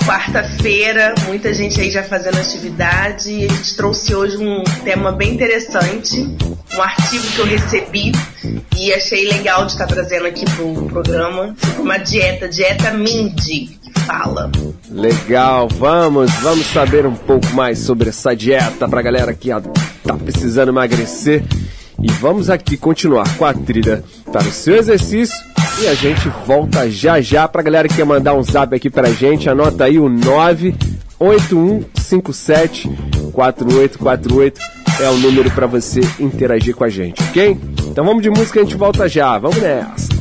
Quarta-feira, 0.10 1.14
muita 1.28 1.54
gente 1.54 1.80
aí 1.80 1.92
já 1.92 2.02
fazendo 2.02 2.40
atividade 2.40 3.30
e 3.30 3.46
a 3.46 3.48
gente 3.48 3.76
trouxe 3.76 4.16
hoje 4.16 4.38
um 4.38 4.64
tema 4.84 5.12
bem 5.12 5.36
interessante, 5.36 6.20
um 6.76 6.82
artigo 6.82 7.24
que 7.28 7.38
eu 7.38 7.46
recebi 7.46 8.12
e 8.76 8.92
achei 8.92 9.28
legal 9.28 9.68
de 9.68 9.74
estar 9.74 9.86
trazendo 9.86 10.26
aqui 10.26 10.46
pro 10.46 10.88
programa, 10.88 11.56
uma 11.78 11.98
dieta, 11.98 12.50
dieta 12.50 12.90
Mindy, 12.90 13.68
que 13.68 14.00
fala. 14.00 14.52
Legal, 14.90 15.68
vamos, 15.68 16.32
vamos 16.42 16.66
saber 16.66 17.06
um 17.06 17.14
pouco 17.14 17.46
mais 17.54 17.78
sobre 17.78 18.10
essa 18.10 18.36
dieta 18.36 18.90
pra 18.90 19.04
galera 19.04 19.32
que 19.36 19.50
tá 20.04 20.18
precisando 20.18 20.70
emagrecer. 20.70 21.44
E 22.02 22.10
vamos 22.14 22.50
aqui 22.50 22.76
continuar 22.78 23.38
com 23.38 23.46
a 23.46 23.54
trilha 23.54 24.04
para 24.32 24.48
o 24.48 24.52
seu 24.52 24.76
exercício 24.76 25.38
e 25.82 25.88
a 25.88 25.94
gente 25.94 26.28
volta 26.46 26.90
já 26.90 27.22
já 27.22 27.48
pra 27.48 27.62
galera 27.62 27.88
que 27.88 27.96
quer 27.96 28.06
mandar 28.06 28.34
um 28.34 28.44
zap 28.44 28.76
aqui 28.76 28.90
pra 28.90 29.12
gente. 29.12 29.48
Anota 29.50 29.86
aí 29.86 29.98
o 30.00 30.10
98157 30.10 32.90
4848 33.32 34.60
é 35.02 35.10
o 35.10 35.18
número 35.18 35.50
para 35.52 35.68
você 35.68 36.02
interagir 36.20 36.76
com 36.76 36.84
a 36.84 36.90
gente, 36.90 37.24
ok? 37.24 37.58
Então 37.88 38.04
vamos 38.04 38.22
de 38.22 38.30
música, 38.30 38.60
a 38.60 38.64
gente 38.64 38.76
volta 38.76 39.08
já. 39.08 39.38
Vamos 39.38 39.62
nessa. 39.62 40.19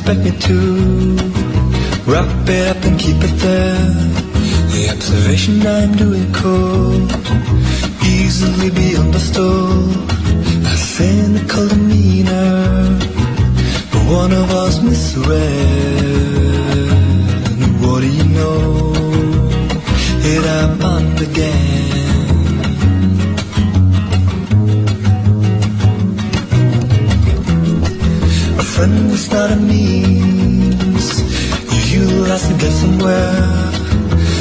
Expect 0.00 0.24
me 0.24 0.30
to 0.30 0.58
wrap 2.10 2.48
it 2.48 2.68
up 2.74 2.82
and 2.84 2.98
keep 2.98 3.16
it 3.20 3.36
there. 3.44 3.76
The 4.72 4.88
observation 4.94 5.66
I'm 5.66 5.94
doing 5.94 6.32
cold 6.32 7.12
easily 8.02 8.70
be 8.70 8.96
understood. 8.96 9.96
A 10.64 10.76
cynical 10.76 11.68
demeanor, 11.68 12.98
but 13.92 14.02
one 14.20 14.32
of 14.32 14.50
us 14.64 14.82
misread. 14.82 15.40
What 17.82 18.00
do 18.00 18.08
you 18.08 18.24
know? 18.24 18.92
It 20.32 20.42
happened 20.44 21.20
again. 21.20 21.89
Friend 28.80 29.10
is 29.10 29.30
not 29.30 29.50
a 29.52 29.56
means. 29.56 31.06
You 31.70 32.00
use 32.00 32.48
to 32.48 32.54
get 32.54 32.72
somewhere. 32.72 33.72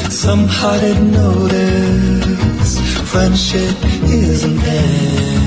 Somehow 0.10 0.80
didn't 0.80 1.12
notice. 1.12 2.72
Friendship 3.12 3.76
is 4.06 4.44
an 4.46 4.58
end. 4.60 5.39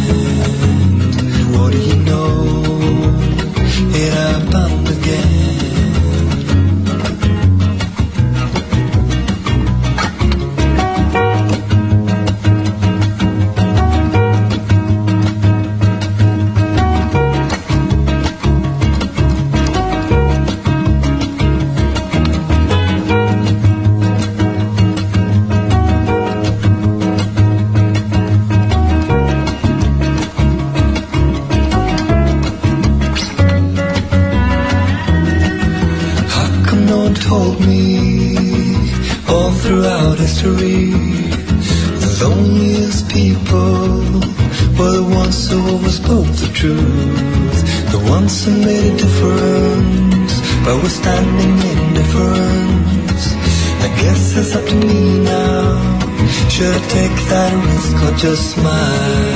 Indifference. 52.03 53.35
I 53.83 53.89
guess 54.01 54.37
it's 54.37 54.55
up 54.55 54.65
to 54.65 54.75
me 54.75 55.25
now. 55.25 56.01
Should 56.49 56.75
I 56.75 56.81
take 56.89 57.17
that 57.31 57.53
risk 57.67 57.97
or 58.05 58.17
just 58.19 58.51
smile? 58.53 59.33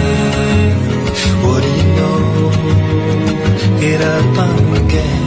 What 1.44 1.62
do 1.62 1.68
you 1.68 1.86
know? 1.98 2.16
It 3.80 4.00
happened 4.00 4.86
again. 4.86 5.25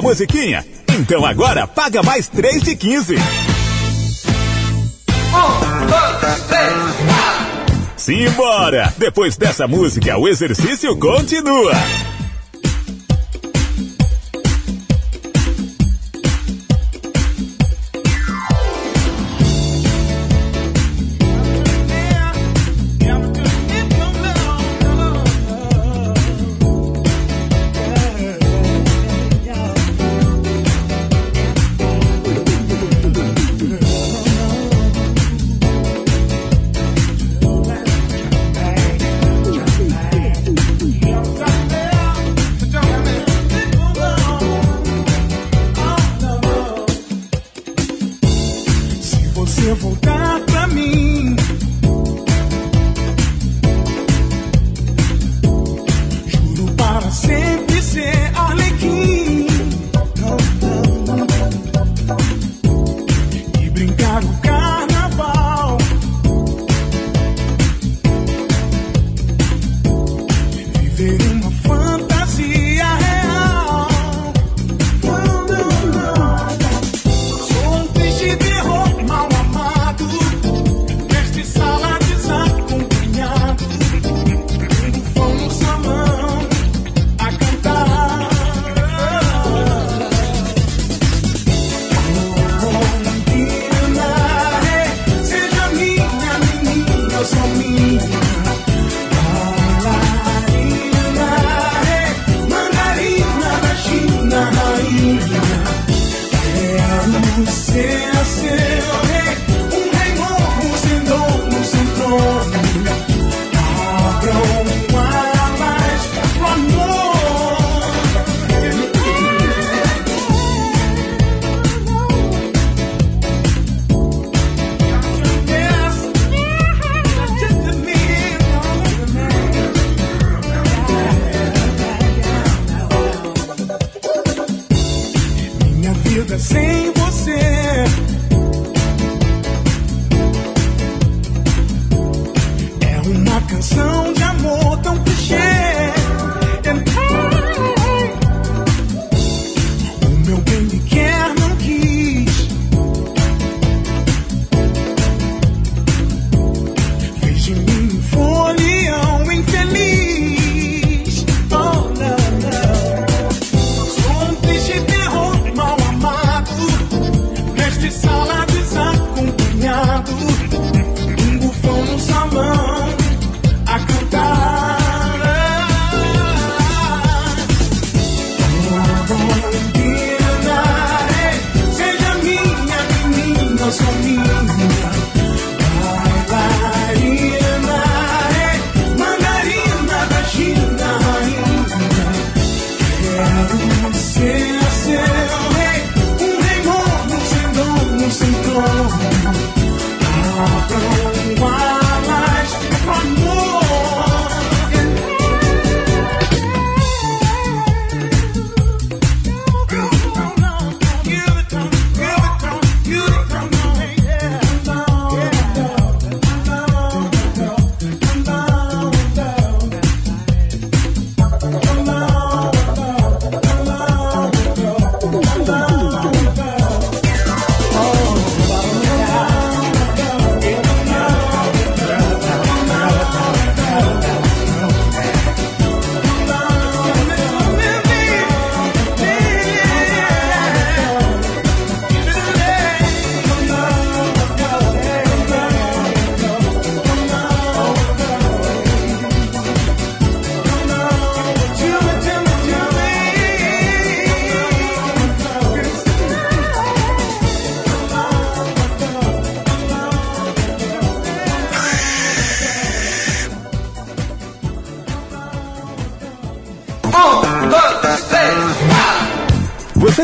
A 0.00 0.02
musiquinha? 0.02 0.64
Então 0.98 1.24
agora 1.24 1.66
paga 1.66 2.02
mais 2.02 2.26
3 2.26 2.62
de 2.62 2.74
15. 2.74 3.14
Um, 3.14 3.20
dois, 5.86 6.42
três, 6.48 6.72
Simbora! 7.96 8.92
Depois 8.96 9.36
dessa 9.36 9.68
música, 9.68 10.16
o 10.16 10.26
exercício 10.26 10.96
continua. 10.98 11.72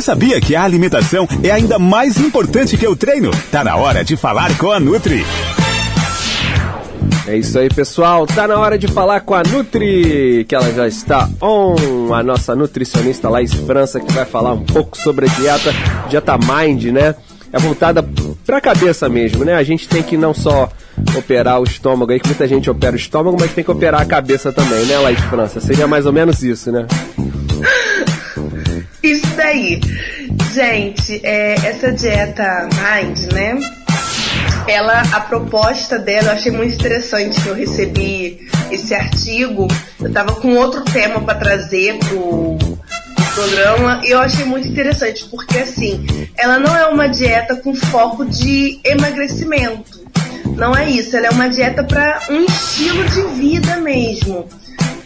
Sabia 0.06 0.40
que 0.40 0.54
a 0.54 0.62
alimentação 0.62 1.26
é 1.42 1.50
ainda 1.50 1.80
mais 1.80 2.16
importante 2.16 2.76
que 2.76 2.86
o 2.86 2.94
treino? 2.94 3.32
Tá 3.50 3.64
na 3.64 3.74
hora 3.74 4.04
de 4.04 4.16
falar 4.16 4.56
com 4.56 4.70
a 4.70 4.78
Nutri. 4.78 5.26
É 7.26 7.36
isso 7.36 7.58
aí, 7.58 7.68
pessoal. 7.68 8.24
Tá 8.24 8.46
na 8.46 8.56
hora 8.56 8.78
de 8.78 8.86
falar 8.86 9.18
com 9.22 9.34
a 9.34 9.42
Nutri, 9.42 10.46
que 10.48 10.54
ela 10.54 10.72
já 10.72 10.86
está 10.86 11.28
on, 11.42 12.14
a 12.14 12.22
nossa 12.22 12.54
nutricionista 12.54 13.28
Laís 13.28 13.52
França, 13.52 13.98
que 13.98 14.12
vai 14.12 14.24
falar 14.24 14.52
um 14.52 14.62
pouco 14.62 14.96
sobre 14.96 15.26
a 15.26 15.28
dieta, 15.28 15.74
dieta 16.08 16.38
Mind, 16.38 16.84
né? 16.84 17.16
É 17.52 17.58
voltada 17.58 18.08
pra 18.44 18.60
cabeça 18.60 19.08
mesmo, 19.08 19.44
né? 19.44 19.54
A 19.54 19.64
gente 19.64 19.88
tem 19.88 20.04
que 20.04 20.16
não 20.16 20.32
só 20.32 20.68
operar 21.18 21.60
o 21.60 21.64
estômago 21.64 22.12
aí, 22.12 22.20
que 22.20 22.28
muita 22.28 22.46
gente 22.46 22.70
opera 22.70 22.92
o 22.92 22.96
estômago, 22.96 23.36
mas 23.40 23.50
tem 23.50 23.64
que 23.64 23.72
operar 23.72 24.02
a 24.02 24.04
cabeça 24.04 24.52
também, 24.52 24.84
né, 24.84 24.98
Laís 24.98 25.20
França? 25.22 25.58
Seria 25.58 25.88
mais 25.88 26.06
ou 26.06 26.12
menos 26.12 26.44
isso, 26.44 26.70
né? 26.70 26.86
Isso 29.02 29.26
daí. 29.36 29.80
Gente, 30.52 31.20
é, 31.22 31.54
essa 31.54 31.92
dieta 31.92 32.68
Mind, 32.72 33.32
né? 33.32 33.58
Ela, 34.66 35.02
a 35.12 35.20
proposta 35.20 35.98
dela, 35.98 36.28
eu 36.28 36.32
achei 36.32 36.50
muito 36.50 36.74
interessante 36.74 37.40
que 37.40 37.48
eu 37.48 37.54
recebi 37.54 38.48
esse 38.70 38.94
artigo. 38.94 39.68
Eu 40.00 40.12
tava 40.12 40.34
com 40.34 40.56
outro 40.56 40.82
tema 40.82 41.20
para 41.20 41.38
trazer 41.38 41.98
pro, 41.98 42.56
pro 42.56 43.26
programa 43.34 44.00
e 44.04 44.10
eu 44.10 44.18
achei 44.18 44.44
muito 44.44 44.66
interessante 44.66 45.24
porque 45.26 45.58
assim, 45.58 46.04
ela 46.36 46.58
não 46.58 46.74
é 46.76 46.86
uma 46.86 47.06
dieta 47.06 47.54
com 47.56 47.74
foco 47.74 48.24
de 48.24 48.80
emagrecimento. 48.84 50.04
Não 50.56 50.74
é 50.74 50.88
isso, 50.88 51.16
ela 51.16 51.26
é 51.26 51.30
uma 51.30 51.48
dieta 51.48 51.84
para 51.84 52.22
um 52.30 52.44
estilo 52.44 53.04
de 53.04 53.22
vida 53.40 53.76
mesmo 53.76 54.48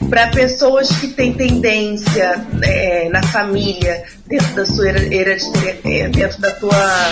para 0.08 0.28
pessoas 0.28 0.88
que 0.88 1.08
têm 1.08 1.32
tendência 1.34 2.44
é, 2.62 3.08
na 3.10 3.22
família, 3.22 4.04
dentro 4.26 4.54
da 4.54 4.64
sua 4.64 4.88
hereditariedade, 4.88 5.80
é, 5.84 6.08
dentro 6.08 6.40
da 6.40 6.50
tua 6.52 7.10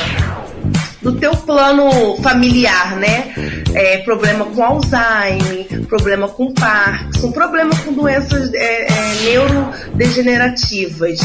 do 1.00 1.12
teu 1.12 1.30
plano 1.36 2.16
familiar, 2.22 2.96
né? 2.96 3.32
É, 3.74 3.98
problema 3.98 4.46
com 4.46 4.62
Alzheimer, 4.62 5.86
problema 5.86 6.28
com 6.28 6.52
Parkinson, 6.52 7.30
problema 7.30 7.70
com 7.84 7.92
doenças 7.92 8.52
é, 8.52 8.86
é, 8.86 9.14
neurodegenerativas. 9.22 11.20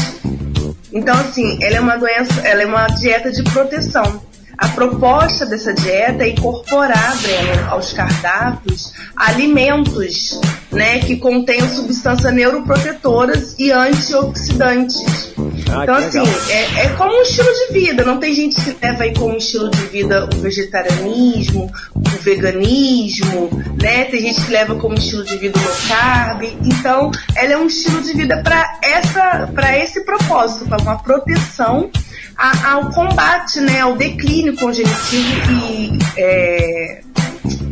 Então, 0.92 1.18
assim, 1.18 1.58
ela 1.60 1.76
é 1.76 1.80
uma 1.80 1.96
doença, 1.96 2.40
ela 2.46 2.62
é 2.62 2.66
uma 2.66 2.86
dieta 2.86 3.32
de 3.32 3.42
proteção. 3.42 4.22
A 4.58 4.68
proposta 4.68 5.46
dessa 5.46 5.72
dieta 5.74 6.24
é 6.24 6.30
incorporar, 6.30 7.16
Breno, 7.18 7.70
aos 7.70 7.92
cardápios 7.92 8.92
alimentos 9.16 10.40
né, 10.72 10.98
que 10.98 11.16
contenham 11.16 11.68
substâncias 11.68 12.32
neuroprotetoras 12.34 13.54
e 13.58 13.70
antioxidantes. 13.70 15.32
Ah, 15.70 15.82
então, 15.82 15.94
assim, 15.94 16.22
é, 16.50 16.84
é, 16.84 16.88
como 16.90 17.16
um 17.16 17.22
estilo 17.22 17.48
de 17.52 17.72
vida. 17.72 18.04
Não 18.04 18.18
tem 18.18 18.34
gente 18.34 18.60
que 18.60 18.76
leva 18.84 19.04
aí 19.04 19.14
como 19.14 19.36
estilo 19.36 19.70
de 19.70 19.86
vida 19.86 20.28
o 20.32 20.40
vegetarianismo, 20.40 21.70
o 21.94 22.08
veganismo, 22.20 23.50
né? 23.80 24.04
Tem 24.04 24.20
gente 24.20 24.40
que 24.44 24.50
leva 24.50 24.74
como 24.76 24.94
estilo 24.94 25.24
de 25.24 25.36
vida 25.36 25.58
o 25.58 25.62
low 25.62 25.74
carb. 25.88 26.42
Então, 26.64 27.10
ela 27.36 27.52
é 27.52 27.56
um 27.56 27.66
estilo 27.66 28.02
de 28.02 28.12
vida 28.12 28.42
para 28.42 29.78
esse 29.78 30.04
propósito, 30.04 30.66
para 30.66 30.82
uma 30.82 30.98
proteção 30.98 31.90
a, 32.36 32.72
ao 32.72 32.90
combate, 32.90 33.60
né, 33.60 33.80
ao 33.80 33.96
declínio 33.96 34.54
congenitivo 34.56 35.52
e, 35.52 35.96
é, 36.16 37.00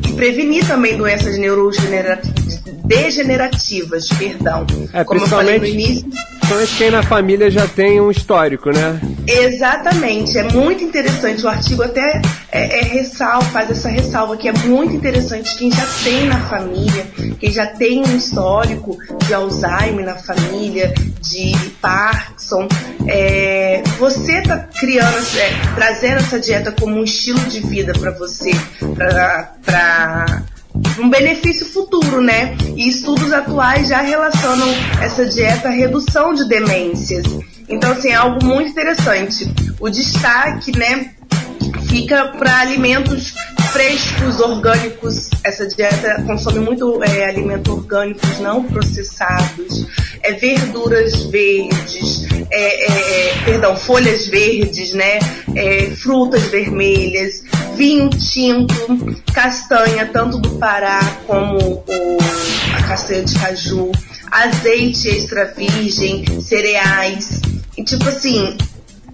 e 0.08 0.12
prevenir 0.14 0.66
também 0.66 0.96
doenças 0.96 1.36
neurodegenerativas, 1.38 4.08
perdão. 4.18 4.66
É, 4.92 5.04
Como 5.04 5.20
eu 5.20 5.26
falei 5.26 5.58
no 5.58 5.66
início 5.66 6.10
Principalmente 6.52 6.76
quem 6.76 6.90
na 6.90 7.02
família 7.02 7.50
já 7.50 7.66
tem 7.66 8.00
um 8.00 8.10
histórico, 8.10 8.70
né? 8.70 9.00
Exatamente, 9.26 10.36
é 10.36 10.42
muito 10.52 10.84
interessante. 10.84 11.44
O 11.44 11.48
artigo 11.48 11.82
até 11.82 12.20
é, 12.50 12.80
é 12.80 12.82
ressalva, 12.82 13.44
faz 13.46 13.70
essa 13.70 13.88
ressalva 13.88 14.36
que 14.36 14.48
é 14.48 14.52
muito 14.52 14.94
interessante 14.94 15.56
quem 15.56 15.70
já 15.70 15.86
tem 16.04 16.26
na 16.26 16.40
família, 16.48 17.06
quem 17.38 17.50
já 17.50 17.66
tem 17.66 18.00
um 18.00 18.16
histórico 18.16 18.98
de 19.26 19.32
Alzheimer 19.32 20.04
na 20.04 20.16
família, 20.16 20.92
de 21.20 21.52
Parkinson. 21.80 22.68
É, 23.06 23.31
você 24.12 24.38
está 24.38 24.58
criando, 24.58 25.38
é, 25.38 25.74
trazendo 25.74 26.16
essa 26.16 26.38
dieta 26.38 26.72
como 26.72 26.96
um 26.96 27.04
estilo 27.04 27.40
de 27.46 27.60
vida 27.60 27.92
para 27.92 28.10
você, 28.10 28.50
para 28.94 30.42
um 30.98 31.08
benefício 31.08 31.66
futuro, 31.66 32.20
né? 32.20 32.56
E 32.76 32.88
estudos 32.88 33.32
atuais 33.32 33.88
já 33.88 34.00
relacionam 34.00 34.68
essa 35.00 35.26
dieta 35.26 35.68
à 35.68 35.70
redução 35.70 36.34
de 36.34 36.46
demências. 36.48 37.24
Então, 37.68 37.92
assim, 37.92 38.10
é 38.10 38.14
algo 38.14 38.44
muito 38.44 38.70
interessante. 38.70 39.50
O 39.80 39.88
destaque, 39.88 40.76
né, 40.76 41.12
fica 41.88 42.28
para 42.38 42.60
alimentos 42.60 43.34
frescos, 43.72 44.40
orgânicos. 44.40 45.30
Essa 45.42 45.66
dieta 45.66 46.22
consome 46.26 46.60
muito 46.60 47.02
é, 47.02 47.28
alimentos 47.28 47.72
orgânicos 47.72 48.38
não 48.40 48.62
processados, 48.64 49.86
é, 50.22 50.32
verduras 50.32 51.24
verdes, 51.24 52.26
é, 52.50 52.92
é, 52.92 53.30
é 53.30 53.44
perdão, 53.44 53.76
folhas 53.76 54.26
verdes, 54.26 54.92
né? 54.92 55.18
É, 55.54 55.90
frutas 55.96 56.42
vermelhas, 56.44 57.42
vinho 57.76 58.10
tinto, 58.10 59.22
castanha, 59.32 60.06
tanto 60.06 60.38
do 60.38 60.50
Pará 60.58 61.00
como 61.26 61.58
o, 61.58 62.18
a 62.76 62.82
castanha 62.82 63.24
de 63.24 63.34
caju, 63.38 63.90
azeite 64.30 65.08
extra 65.08 65.46
virgem, 65.56 66.24
cereais. 66.40 67.40
E 67.76 67.82
tipo 67.82 68.06
assim, 68.08 68.56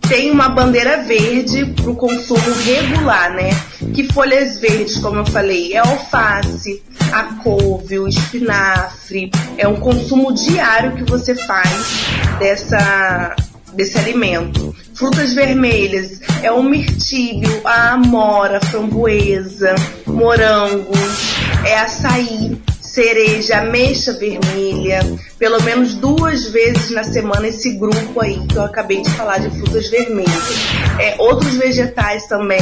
tem 0.09 0.31
uma 0.31 0.49
bandeira 0.49 1.03
verde 1.03 1.67
para 1.67 1.91
o 1.91 1.95
consumo 1.95 2.53
regular, 2.65 3.33
né? 3.33 3.51
Que 3.95 4.05
folhas 4.13 4.59
verdes, 4.59 4.99
como 4.99 5.19
eu 5.19 5.27
falei, 5.27 5.75
é 5.75 5.79
alface, 5.79 6.83
a 7.13 7.25
couve, 7.43 7.99
o 7.99 8.09
espinafre. 8.09 9.31
É 9.57 9.67
um 9.67 9.77
consumo 9.77 10.33
diário 10.33 10.97
que 10.97 11.05
você 11.05 11.35
faz 11.35 12.07
dessa, 12.39 13.37
desse 13.75 13.99
alimento. 13.99 14.75
Frutas 14.95 15.33
vermelhas 15.33 16.21
é 16.43 16.51
o 16.51 16.63
mirtilho, 16.63 17.61
a 17.65 17.93
amora, 17.93 18.59
a 18.59 18.67
framboesa, 18.67 19.75
morangos, 20.07 21.35
é 21.65 21.79
açaí, 21.79 22.61
cereja, 22.99 23.59
ameixa 23.59 24.13
vermelha, 24.13 24.99
pelo 25.39 25.63
menos 25.63 25.95
duas 25.95 26.47
vezes 26.47 26.91
na 26.91 27.05
semana 27.05 27.47
esse 27.47 27.71
grupo 27.75 28.21
aí 28.21 28.45
que 28.49 28.57
eu 28.57 28.65
acabei 28.65 29.03
de 29.03 29.11
falar 29.11 29.39
de 29.39 29.49
frutas 29.57 29.89
vermelhas. 29.89 30.67
É, 30.99 31.15
outros 31.17 31.55
vegetais 31.55 32.27
também, 32.27 32.59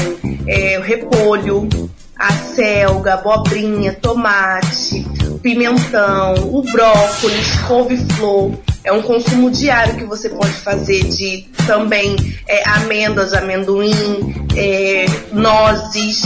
é, 0.46 0.78
repolho, 0.78 1.66
a 2.18 2.32
selga, 2.32 3.14
abobrinha, 3.14 3.94
tomate, 3.94 5.06
pimentão, 5.42 6.34
o 6.52 6.62
brócolis, 6.70 7.56
couve-flor. 7.66 8.52
É 8.86 8.92
um 8.92 9.02
consumo 9.02 9.50
diário 9.50 9.96
que 9.96 10.04
você 10.04 10.28
pode 10.28 10.52
fazer 10.52 11.02
de 11.08 11.44
também 11.66 12.14
é, 12.46 12.62
amêndoas, 12.68 13.32
amendoim, 13.32 13.92
é, 14.56 15.06
nozes, 15.32 16.22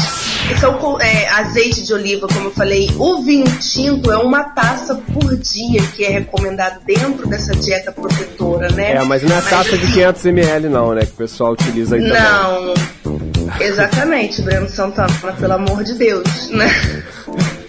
são 0.61 1.01
é, 1.01 1.27
azeite 1.31 1.83
de 1.83 1.95
oliva, 1.95 2.29
como 2.29 2.49
eu 2.49 2.51
falei. 2.51 2.91
O 2.99 3.23
vinho 3.23 3.47
tinto 3.59 4.13
é 4.13 4.19
uma 4.19 4.45
taça 4.45 4.95
por 4.95 5.35
dia 5.39 5.81
que 5.97 6.05
é 6.05 6.11
recomendado 6.11 6.81
dentro 6.85 7.27
dessa 7.27 7.57
dieta 7.57 7.91
protetora, 7.93 8.71
né? 8.73 8.93
É, 8.93 9.05
mas 9.05 9.23
não 9.23 9.35
é 9.35 9.41
taça 9.41 9.77
assim, 9.77 9.87
de 9.87 9.93
500 9.95 10.27
ml 10.27 10.69
não, 10.69 10.95
né? 10.95 11.01
Que 11.07 11.13
o 11.13 11.17
pessoal 11.17 11.53
utiliza 11.53 11.97
aí 11.97 12.03
Não, 12.03 12.75
também. 13.03 13.67
exatamente, 13.67 14.43
Breno 14.43 14.69
Santana, 14.69 15.09
pelo 15.41 15.55
amor 15.55 15.83
de 15.83 15.95
Deus, 15.95 16.51
né? 16.51 16.71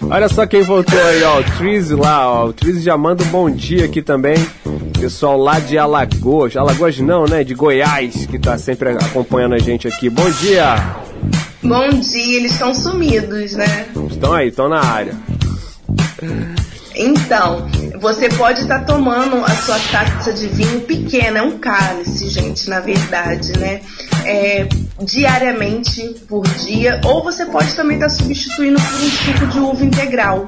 Olha 0.09 0.27
só 0.27 0.45
quem 0.45 0.61
voltou 0.63 1.01
aí, 1.01 1.23
ó. 1.23 1.39
O 1.39 1.43
Triz 1.57 1.89
lá, 1.91 2.29
ó. 2.29 2.47
O 2.47 2.51
Triz 2.53 2.83
já 2.83 2.97
manda 2.97 3.23
um 3.23 3.27
bom 3.27 3.49
dia 3.49 3.85
aqui 3.85 4.01
também. 4.01 4.35
Pessoal 5.01 5.35
lá 5.35 5.59
de 5.59 5.79
Alagoas. 5.79 6.55
Alagoas 6.55 6.99
não, 6.99 7.25
né? 7.25 7.43
De 7.43 7.55
Goiás, 7.55 8.27
que 8.27 8.37
tá 8.37 8.55
sempre 8.55 8.89
acompanhando 8.89 9.55
a 9.55 9.57
gente 9.57 9.87
aqui. 9.87 10.07
Bom 10.11 10.29
dia! 10.29 10.75
Bom 11.63 11.89
dia, 11.89 12.37
eles 12.37 12.51
estão 12.51 12.71
sumidos, 12.75 13.53
né? 13.53 13.87
Estão 14.11 14.31
aí, 14.31 14.49
estão 14.49 14.69
na 14.69 14.79
área. 14.79 15.15
Então, 16.93 17.67
você 17.99 18.29
pode 18.29 18.61
estar 18.61 18.81
tá 18.81 18.85
tomando 18.85 19.37
a 19.37 19.49
sua 19.55 19.79
taça 19.91 20.33
de 20.33 20.45
vinho 20.49 20.81
pequena, 20.81 21.39
é 21.39 21.41
um 21.41 21.57
cálice, 21.57 22.29
gente, 22.29 22.69
na 22.69 22.79
verdade, 22.79 23.57
né? 23.57 23.81
É, 24.23 24.67
diariamente 25.01 26.15
por 26.29 26.47
dia, 26.47 27.01
ou 27.03 27.23
você 27.23 27.47
pode 27.47 27.73
também 27.73 27.97
estar 27.97 28.07
tá 28.07 28.13
substituindo 28.13 28.79
por 28.79 29.01
um 29.01 29.09
suco 29.09 29.47
de 29.47 29.59
uva 29.59 29.83
integral 29.83 30.47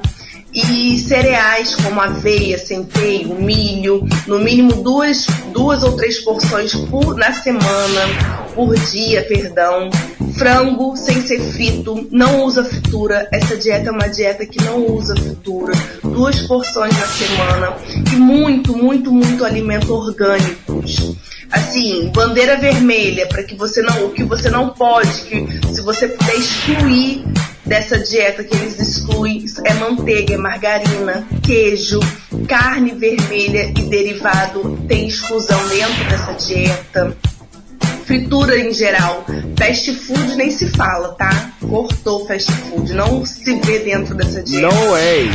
e 0.54 0.96
cereais 0.98 1.74
como 1.74 2.00
aveia, 2.00 2.56
centeio, 2.58 3.34
milho, 3.34 4.06
no 4.26 4.38
mínimo 4.38 4.82
duas, 4.82 5.26
duas 5.52 5.82
ou 5.82 5.96
três 5.96 6.20
porções 6.20 6.74
por, 6.74 7.16
na 7.16 7.32
semana, 7.32 8.46
por 8.54 8.74
dia, 8.74 9.24
perdão. 9.24 9.90
Frango 10.38 10.96
sem 10.96 11.20
ser 11.22 11.40
frito, 11.52 12.08
não 12.10 12.44
usa 12.44 12.64
fritura. 12.64 13.28
Essa 13.32 13.56
dieta 13.56 13.88
é 13.88 13.92
uma 13.92 14.08
dieta 14.08 14.46
que 14.46 14.62
não 14.62 14.86
usa 14.86 15.14
fritura. 15.16 15.72
Duas 16.02 16.40
porções 16.42 16.96
na 16.98 17.06
semana 17.06 17.76
e 18.12 18.16
muito, 18.16 18.76
muito, 18.76 19.12
muito 19.12 19.44
alimento 19.44 19.92
orgânicos 19.92 21.14
assim, 21.50 22.10
bandeira 22.14 22.56
vermelha 22.56 23.26
para 23.26 23.42
que 23.42 23.54
você 23.54 23.82
não, 23.82 24.06
o 24.06 24.10
que 24.10 24.24
você 24.24 24.50
não 24.50 24.70
pode, 24.70 25.22
que 25.22 25.46
se 25.72 25.80
você 25.82 26.08
puder 26.08 26.34
excluir 26.36 27.24
dessa 27.64 27.98
dieta 27.98 28.44
que 28.44 28.54
eles 28.56 28.78
excluem 28.78 29.44
é 29.64 29.74
manteiga, 29.74 30.34
é 30.34 30.36
margarina, 30.36 31.26
queijo, 31.42 32.00
carne 32.46 32.92
vermelha 32.92 33.72
e 33.76 33.82
derivado 33.84 34.78
tem 34.86 35.08
exclusão 35.08 35.68
dentro 35.68 36.04
dessa 36.04 36.32
dieta. 36.34 37.16
Fritura 38.04 38.58
em 38.58 38.72
geral, 38.74 39.24
fast 39.58 39.94
food 39.94 40.36
nem 40.36 40.50
se 40.50 40.68
fala, 40.68 41.14
tá? 41.14 41.52
Cortou 41.66 42.26
fast 42.26 42.52
food, 42.52 42.92
não 42.92 43.24
se 43.24 43.58
vê 43.60 43.78
dentro 43.78 44.14
dessa 44.14 44.42
dieta. 44.42 44.66
No 44.66 44.90
way. 44.90 45.30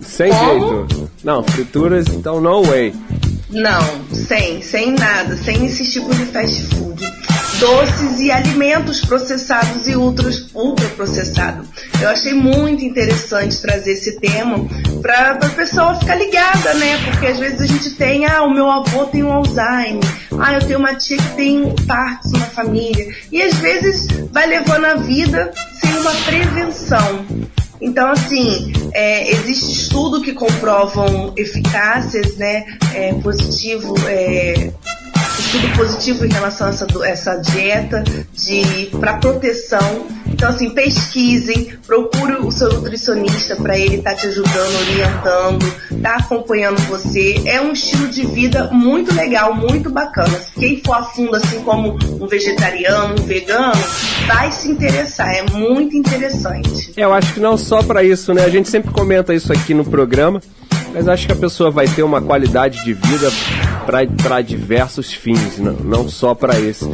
Sem 0.00 0.30
Como? 0.30 0.88
jeito. 0.88 1.10
Não, 1.22 1.42
frituras, 1.42 2.06
então 2.08 2.40
no 2.40 2.62
way. 2.62 2.94
Não, 3.50 3.82
sem, 4.12 4.62
sem 4.62 4.92
nada, 4.92 5.36
sem 5.36 5.66
esses 5.66 5.92
tipos 5.92 6.16
de 6.16 6.26
fast 6.26 6.62
food. 6.74 7.20
Doces 7.58 8.20
e 8.20 8.30
alimentos 8.30 9.04
processados 9.04 9.86
e 9.86 9.94
ultras, 9.94 10.46
ultraprocessados. 10.54 11.66
Eu 12.00 12.08
achei 12.08 12.32
muito 12.32 12.82
interessante 12.82 13.60
trazer 13.60 13.92
esse 13.92 14.18
tema 14.18 14.56
para 15.02 15.32
a 15.32 15.48
pessoa 15.50 15.94
ficar 15.96 16.14
ligada, 16.14 16.72
né? 16.74 16.96
Porque 17.04 17.26
às 17.26 17.38
vezes 17.38 17.60
a 17.60 17.66
gente 17.66 17.90
tem, 17.96 18.24
ah, 18.24 18.44
o 18.44 18.54
meu 18.54 18.70
avô 18.70 19.04
tem 19.06 19.24
um 19.24 19.32
Alzheimer, 19.32 20.00
ah, 20.38 20.54
eu 20.54 20.60
tenho 20.60 20.78
uma 20.78 20.94
tia 20.94 21.18
que 21.18 21.36
tem 21.36 21.74
Parkinson 21.86 22.38
na 22.38 22.46
família. 22.46 23.14
E 23.30 23.42
às 23.42 23.54
vezes 23.56 24.06
vai 24.32 24.46
levando 24.46 24.84
a 24.86 24.94
vida 24.94 25.52
sem 25.80 25.98
uma 25.98 26.12
prevenção. 26.24 27.26
Então, 27.80 28.10
assim, 28.10 28.72
é, 28.92 29.30
existe 29.30 29.72
estudo 29.72 30.20
que 30.20 30.32
comprovam 30.32 31.32
eficácias, 31.36 32.36
né, 32.36 32.64
é, 32.94 33.14
positivo, 33.14 33.94
é, 34.06 34.72
estudo 35.50 35.76
positivo 35.76 36.24
em 36.24 36.28
relação 36.28 36.68
a 36.68 36.70
essa, 36.70 36.86
essa 37.04 37.36
dieta 37.36 38.04
de 38.32 38.86
para 39.00 39.14
proteção. 39.14 40.06
Então, 40.26 40.48
assim, 40.48 40.70
pesquisem, 40.70 41.72
procure 41.84 42.34
o 42.34 42.52
seu 42.52 42.72
nutricionista 42.72 43.56
para 43.56 43.76
ele 43.76 43.96
estar 43.96 44.10
tá 44.10 44.16
te 44.16 44.28
ajudando, 44.28 44.78
orientando, 44.88 46.00
tá 46.00 46.16
acompanhando 46.16 46.78
você. 46.82 47.42
É 47.44 47.60
um 47.60 47.72
estilo 47.72 48.06
de 48.08 48.24
vida 48.26 48.70
muito 48.72 49.12
legal, 49.12 49.52
muito 49.52 49.90
bacana. 49.90 50.40
Quem 50.56 50.80
for 50.84 50.94
a 50.94 51.02
fundo, 51.02 51.34
assim 51.34 51.60
como 51.62 51.98
um 52.20 52.28
vegetariano, 52.28 53.14
um 53.20 53.26
vegano, 53.26 53.82
vai 54.28 54.52
se 54.52 54.68
interessar. 54.68 55.34
É 55.34 55.42
muito 55.50 55.96
interessante. 55.96 56.92
É, 56.96 57.04
eu 57.04 57.12
acho 57.12 57.34
que 57.34 57.40
não 57.40 57.58
só 57.58 57.82
para 57.82 58.04
isso, 58.04 58.32
né? 58.32 58.44
A 58.44 58.48
gente 58.48 58.68
sempre 58.68 58.92
comenta 58.92 59.34
isso 59.34 59.52
aqui 59.52 59.74
no 59.74 59.84
programa 59.84 60.40
mas 60.92 61.08
acho 61.08 61.26
que 61.26 61.32
a 61.32 61.36
pessoa 61.36 61.70
vai 61.70 61.86
ter 61.86 62.02
uma 62.02 62.20
qualidade 62.20 62.84
de 62.84 62.92
vida 62.92 63.30
para 64.22 64.40
diversos 64.42 65.12
fins, 65.12 65.58
não, 65.58 65.72
não 65.72 66.08
só 66.08 66.34
para 66.34 66.58
esse. 66.60 66.88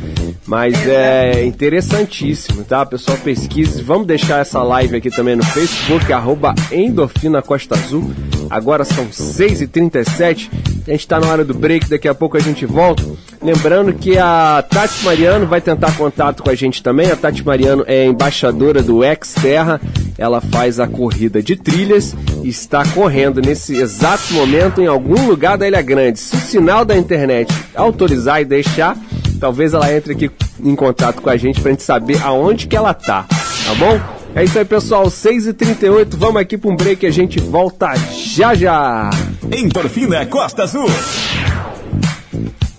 Mas 0.46 0.74
é 0.86 1.44
interessantíssimo, 1.44 2.64
tá? 2.64 2.86
Pessoal, 2.86 3.18
pesquise. 3.18 3.82
Vamos 3.82 4.06
deixar 4.06 4.40
essa 4.40 4.62
live 4.62 4.96
aqui 4.96 5.10
também 5.10 5.36
no 5.36 5.44
Facebook, 5.44 6.12
arroba 6.12 6.54
Endorfina 6.70 7.42
Costa 7.42 7.74
Azul. 7.74 8.10
Agora 8.48 8.84
são 8.84 9.06
6h37. 9.06 10.48
A 10.86 10.90
gente 10.92 11.00
está 11.00 11.18
na 11.18 11.26
hora 11.26 11.44
do 11.44 11.52
break, 11.52 11.90
daqui 11.90 12.06
a 12.06 12.14
pouco 12.14 12.36
a 12.36 12.40
gente 12.40 12.64
volta. 12.64 13.02
Lembrando 13.42 13.92
que 13.92 14.16
a 14.16 14.64
Tati 14.68 15.04
Mariano 15.04 15.44
vai 15.44 15.60
tentar 15.60 15.96
contato 15.96 16.44
com 16.44 16.50
a 16.50 16.54
gente 16.54 16.80
também. 16.80 17.10
A 17.10 17.16
Tati 17.16 17.44
Mariano 17.44 17.82
é 17.88 18.06
embaixadora 18.06 18.80
do 18.80 19.00
Xterra. 19.20 19.80
Ela 20.16 20.40
faz 20.40 20.78
a 20.78 20.86
corrida 20.86 21.42
de 21.42 21.56
trilhas 21.56 22.14
e 22.44 22.48
está 22.48 22.86
correndo 22.86 23.42
nesse 23.42 23.76
exato 23.76 24.32
momento 24.32 24.80
em 24.80 24.86
algum 24.86 25.26
lugar 25.26 25.58
da 25.58 25.66
Ilha 25.66 25.82
Grande. 25.82 26.20
Se 26.20 26.36
o 26.36 26.40
sinal 26.40 26.84
da 26.84 26.96
internet 26.96 27.52
autorizar 27.74 28.40
e 28.40 28.44
deixar, 28.44 28.96
talvez 29.40 29.74
ela 29.74 29.92
entre 29.92 30.12
aqui 30.12 30.30
em 30.62 30.76
contato 30.76 31.20
com 31.20 31.28
a 31.28 31.36
gente 31.36 31.60
para 31.60 31.70
a 31.70 31.72
gente 31.72 31.82
saber 31.82 32.22
aonde 32.22 32.68
que 32.68 32.76
ela 32.76 32.94
tá, 32.94 33.26
tá 33.28 33.74
bom? 33.74 34.15
É 34.36 34.44
isso 34.44 34.58
aí, 34.58 34.66
pessoal. 34.66 35.06
6h38, 35.06 36.14
vamos 36.14 36.42
aqui 36.42 36.58
para 36.58 36.70
um 36.70 36.76
break 36.76 37.06
e 37.06 37.08
a 37.08 37.10
gente 37.10 37.40
volta 37.40 37.94
já 38.12 38.54
já. 38.54 39.08
Endorfina 39.50 40.26
Costa 40.26 40.64
Azul. 40.64 40.90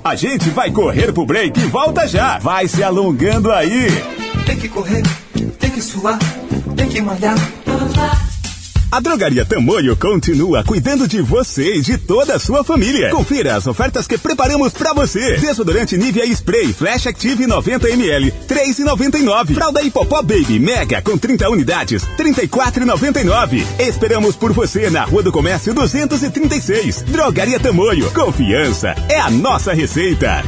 A 0.03 0.16
gente 0.16 0.51
vai 0.51 0.70
correr 0.70 1.12
pro 1.12 1.26
break 1.26 1.60
e 1.60 1.64
volta 1.64 2.08
já. 2.08 2.38
Vai 2.38 2.68
se 2.68 2.84
alongando 2.84 3.51
aí. 3.51 3.88
Tem 4.45 4.55
que 4.55 4.70
correr, 4.70 5.01
tem 5.58 5.72
que 5.72 5.82
suar, 5.82 6.20
tem 6.76 6.88
que 6.89 7.01
malhar. 7.01 7.36
A 8.89 9.01
Drogaria 9.01 9.43
Tamoio 9.43 9.97
continua 9.97 10.63
cuidando 10.63 11.09
de 11.09 11.21
você 11.21 11.75
e 11.75 11.81
de 11.81 11.97
toda 11.97 12.35
a 12.35 12.39
sua 12.39 12.63
família. 12.63 13.09
Confira 13.09 13.57
as 13.57 13.67
ofertas 13.67 14.07
que 14.07 14.17
preparamos 14.17 14.71
para 14.71 14.93
você. 14.93 15.35
Desodorante 15.35 15.97
Nivea 15.97 16.25
Spray 16.27 16.71
Flash 16.71 17.05
Active 17.05 17.45
90ml, 17.45 18.31
3,99. 18.47 19.53
Fralda 19.53 19.81
Hipopó 19.81 20.21
Baby 20.21 20.57
Mega 20.57 21.01
com 21.01 21.17
30 21.17 21.49
unidades, 21.49 22.03
34,99. 22.17 23.65
Esperamos 23.77 24.38
por 24.38 24.53
você 24.53 24.89
na 24.89 25.03
Rua 25.03 25.21
do 25.21 25.33
Comércio 25.33 25.73
236. 25.73 27.01
Drogaria 27.01 27.59
Tamoio. 27.59 28.09
Confiança 28.11 28.95
é 29.09 29.19
a 29.19 29.29
nossa 29.29 29.73
receita. 29.73 30.43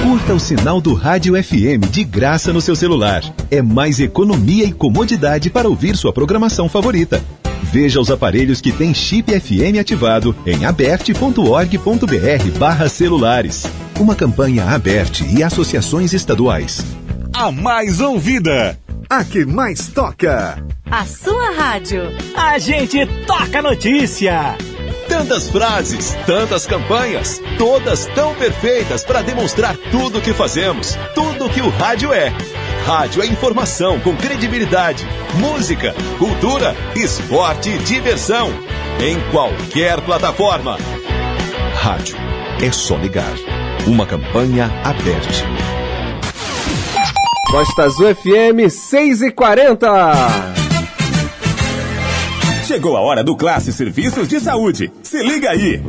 Curta 0.03 0.33
o 0.33 0.39
sinal 0.39 0.79
do 0.79 0.93
Rádio 0.93 1.41
FM 1.41 1.89
de 1.91 2.03
graça 2.03 2.53
no 2.53 2.61
seu 2.61 2.75
celular. 2.75 3.21
É 3.51 3.61
mais 3.61 3.99
economia 3.99 4.63
e 4.65 4.71
comodidade 4.71 5.49
para 5.49 5.67
ouvir 5.67 5.97
sua 5.97 6.13
programação 6.13 6.69
favorita. 6.69 7.21
Veja 7.63 7.99
os 7.99 8.09
aparelhos 8.09 8.61
que 8.61 8.71
têm 8.71 8.93
chip 8.93 9.31
FM 9.39 9.77
ativado 9.79 10.35
em 10.45 10.65
aberte.org.br 10.65 12.57
barra 12.57 12.89
celulares. 12.89 13.65
Uma 13.99 14.15
campanha 14.15 14.65
aberte 14.65 15.25
e 15.25 15.43
associações 15.43 16.13
estaduais. 16.13 16.83
A 17.33 17.51
mais 17.51 17.99
ouvida. 17.99 18.79
A 19.09 19.23
que 19.23 19.45
mais 19.45 19.87
toca. 19.87 20.63
A 20.89 21.05
sua 21.05 21.51
rádio. 21.51 22.01
A 22.35 22.57
gente 22.57 23.05
toca 23.27 23.61
notícia. 23.61 24.57
Tantas 25.09 25.49
frases, 25.49 26.15
tantas 26.25 26.67
campanhas, 26.67 27.41
todas 27.57 28.05
tão 28.13 28.35
perfeitas 28.35 29.03
para 29.03 29.23
demonstrar 29.23 29.75
tudo 29.91 30.19
o 30.19 30.21
que 30.21 30.33
fazemos, 30.33 30.95
tudo 31.15 31.47
o 31.47 31.49
que 31.49 31.61
o 31.61 31.69
rádio 31.69 32.13
é. 32.13 32.31
Rádio 32.85 33.23
é 33.23 33.25
informação 33.25 33.99
com 33.99 34.15
credibilidade, 34.15 35.05
música, 35.33 35.95
cultura, 36.17 36.75
esporte 36.95 37.71
e 37.71 37.77
diversão. 37.79 38.49
Em 39.01 39.19
qualquer 39.31 39.99
plataforma. 40.01 40.77
Rádio 41.73 42.15
é 42.61 42.71
só 42.71 42.95
ligar. 42.95 43.33
Uma 43.87 44.05
campanha 44.05 44.71
aberta. 44.83 45.29
Costa 47.49 47.83
Azul 47.83 48.13
FM 48.13 48.69
6 48.69 49.23
e 49.23 49.31
40 49.31 50.58
Chegou 52.69 52.95
a 52.95 53.01
hora 53.01 53.23
do 53.23 53.35
Classe 53.35 53.73
Serviços 53.73 54.27
de 54.27 54.39
Saúde. 54.39 54.91
Se 55.01 55.23
liga 55.23 55.49
aí. 55.49 55.81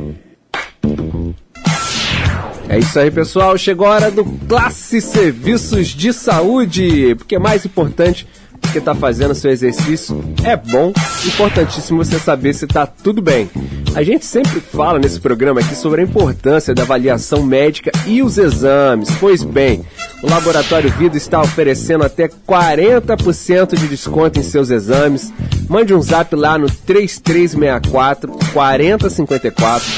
É 2.71 2.79
isso 2.79 2.99
aí, 2.99 3.11
pessoal. 3.11 3.59
Chegou 3.59 3.87
a 3.87 3.91
hora 3.91 4.11
do 4.11 4.25
Classe 4.25 4.99
Serviços 5.03 5.89
de 5.89 6.11
Saúde. 6.11 7.15
Porque 7.17 7.37
é 7.37 7.39
mais 7.39 7.67
importante 7.67 8.27
que 8.71 8.79
está 8.79 8.95
fazendo 8.95 9.35
seu 9.35 9.51
exercício 9.51 10.23
é 10.45 10.57
bom, 10.57 10.93
importantíssimo 11.27 12.05
você 12.05 12.19
saber 12.19 12.55
se 12.55 12.65
está 12.65 12.87
tudo 12.87 13.21
bem. 13.21 13.51
A 13.95 14.05
gente 14.05 14.25
sempre 14.25 14.61
fala 14.61 15.01
nesse 15.01 15.19
programa 15.19 15.61
aqui 15.61 15.75
sobre 15.75 16.01
a 16.01 16.05
importância 16.05 16.73
da 16.73 16.83
avaliação 16.83 17.43
médica 17.43 17.91
e 18.07 18.23
os 18.23 18.39
exames. 18.39 19.11
Pois 19.19 19.43
bem, 19.43 19.85
o 20.23 20.31
Laboratório 20.31 20.93
Vida 20.93 21.17
está 21.17 21.41
oferecendo 21.41 22.05
até 22.05 22.29
40% 22.29 23.77
de 23.77 23.89
desconto 23.89 24.39
em 24.39 24.45
seus 24.45 24.71
exames. 24.71 25.33
Mande 25.69 25.93
um 25.93 26.01
zap 26.01 26.35
lá 26.37 26.57
no 26.57 26.71
3364 26.71 28.33
4054 28.53 29.89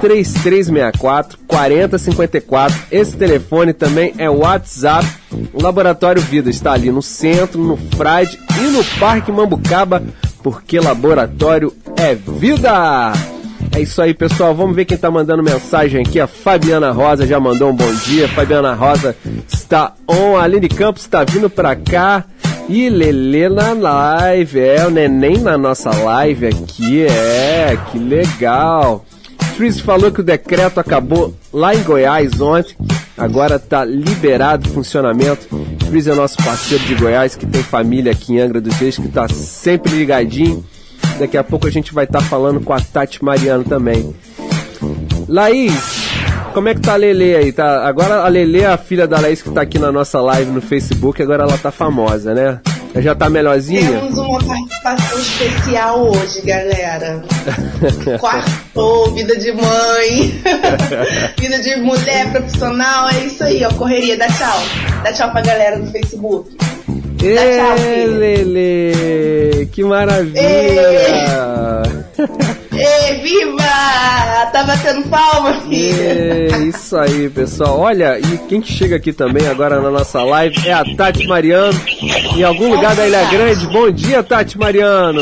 3364 0.00 1.38
4054. 1.46 2.78
Esse 2.90 3.16
telefone 3.16 3.74
também 3.74 4.14
é 4.16 4.30
WhatsApp. 4.30 5.06
O 5.52 5.62
Laboratório 5.62 6.22
Vida 6.22 6.50
está 6.50 6.72
ali 6.72 6.90
no 6.90 7.02
centro, 7.02 7.60
no 7.60 7.76
Frade 7.76 8.38
e 8.60 8.70
no 8.70 8.84
Parque 8.98 9.32
Mambucaba, 9.32 10.02
porque 10.42 10.80
laboratório 10.80 11.72
é 11.96 12.14
vida! 12.14 13.12
É 13.74 13.80
isso 13.80 14.02
aí, 14.02 14.12
pessoal. 14.12 14.54
Vamos 14.54 14.76
ver 14.76 14.84
quem 14.84 14.96
está 14.96 15.10
mandando 15.10 15.42
mensagem 15.42 16.02
aqui. 16.02 16.20
A 16.20 16.26
Fabiana 16.26 16.90
Rosa 16.90 17.26
já 17.26 17.40
mandou 17.40 17.70
um 17.70 17.74
bom 17.74 17.90
dia. 18.04 18.28
Fabiana 18.28 18.74
Rosa 18.74 19.16
está 19.48 19.94
on. 20.06 20.36
A 20.36 20.42
Aline 20.42 20.68
Campos 20.68 21.02
está 21.02 21.24
vindo 21.24 21.48
para 21.48 21.74
cá. 21.74 22.24
E 22.68 22.90
Lele 22.90 23.48
na 23.48 23.72
live. 23.72 24.60
É, 24.60 24.86
o 24.86 24.90
neném 24.90 25.38
na 25.38 25.56
nossa 25.56 25.90
live 25.90 26.48
aqui. 26.48 27.06
É, 27.06 27.78
que 27.90 27.98
legal. 27.98 29.06
Tris 29.56 29.80
falou 29.80 30.10
que 30.10 30.20
o 30.20 30.24
decreto 30.24 30.78
acabou 30.78 31.34
lá 31.52 31.74
em 31.74 31.82
Goiás 31.82 32.38
ontem. 32.40 32.76
Agora 33.22 33.54
está 33.54 33.84
liberado 33.84 34.68
o 34.68 34.72
funcionamento. 34.72 35.46
Tris 35.88 36.08
é 36.08 36.14
nosso 36.14 36.36
parceiro 36.38 36.82
de 36.86 36.96
Goiás, 36.96 37.36
que 37.36 37.46
tem 37.46 37.62
família 37.62 38.10
aqui 38.10 38.32
em 38.32 38.40
Angra 38.40 38.60
dos 38.60 38.74
Reis, 38.74 38.96
que 38.96 39.06
está 39.06 39.28
sempre 39.28 39.92
ligadinho. 39.92 40.64
Daqui 41.20 41.36
a 41.36 41.44
pouco 41.44 41.68
a 41.68 41.70
gente 41.70 41.94
vai 41.94 42.04
estar 42.04 42.18
tá 42.18 42.24
falando 42.24 42.58
com 42.58 42.72
a 42.72 42.80
Tati 42.80 43.24
Mariano 43.24 43.62
também. 43.62 44.12
Laís, 45.28 46.10
como 46.52 46.68
é 46.68 46.74
que 46.74 46.80
tá 46.80 46.94
a 46.94 46.96
Lele 46.96 47.36
aí? 47.36 47.52
Tá, 47.52 47.86
agora 47.86 48.24
a 48.24 48.28
Lele, 48.28 48.64
a 48.64 48.76
filha 48.76 49.06
da 49.06 49.20
Laís 49.20 49.40
que 49.40 49.52
tá 49.52 49.62
aqui 49.62 49.78
na 49.78 49.92
nossa 49.92 50.20
live 50.20 50.50
no 50.50 50.60
Facebook, 50.60 51.22
agora 51.22 51.44
ela 51.44 51.56
tá 51.56 51.70
famosa, 51.70 52.34
né? 52.34 52.60
Já 52.96 53.14
tá 53.14 53.30
melhorzinha? 53.30 54.00
Temos 54.00 54.18
uma 54.18 54.38
participação 54.44 55.18
especial 55.18 56.10
hoje, 56.10 56.42
galera. 56.42 57.22
Quartou, 58.20 59.14
vida 59.14 59.36
de 59.36 59.52
mãe, 59.52 60.42
vida 61.38 61.58
de 61.60 61.76
mulher 61.76 62.30
profissional, 62.32 63.08
é 63.08 63.24
isso 63.24 63.42
aí, 63.42 63.64
ó, 63.64 63.72
correria. 63.72 64.16
Dá 64.16 64.26
tchau. 64.28 64.62
Dá 65.02 65.12
tchau 65.12 65.30
pra 65.30 65.40
galera 65.40 65.78
do 65.78 65.90
Facebook. 65.90 66.54
Dá 66.56 66.64
tchau, 67.24 67.76
Ê, 67.78 68.04
filha. 68.04 68.18
Lele, 68.18 69.68
que 69.72 69.82
maravilha! 69.84 70.42
Ê, 72.74 73.14
viva! 73.14 73.62
Tá 74.52 74.64
batendo 74.64 75.08
palma, 75.08 75.52
filha. 75.62 76.02
É, 76.02 76.58
isso 76.58 76.96
aí, 76.96 77.28
pessoal. 77.28 77.78
Olha, 77.78 78.18
e 78.18 78.38
quem 78.48 78.60
que 78.60 78.72
chega 78.72 78.96
aqui 78.96 79.12
também 79.12 79.46
agora 79.46 79.80
na 79.80 79.90
nossa 79.90 80.22
live 80.22 80.56
é 80.66 80.72
a 80.72 80.84
Tati 80.96 81.26
Mariano, 81.26 81.78
em 82.36 82.42
algum 82.42 82.74
lugar 82.74 82.94
da 82.96 83.06
Ilha 83.06 83.24
Grande. 83.24 83.66
Bom 83.66 83.90
dia, 83.90 84.22
Tati 84.22 84.58
Mariano. 84.58 85.20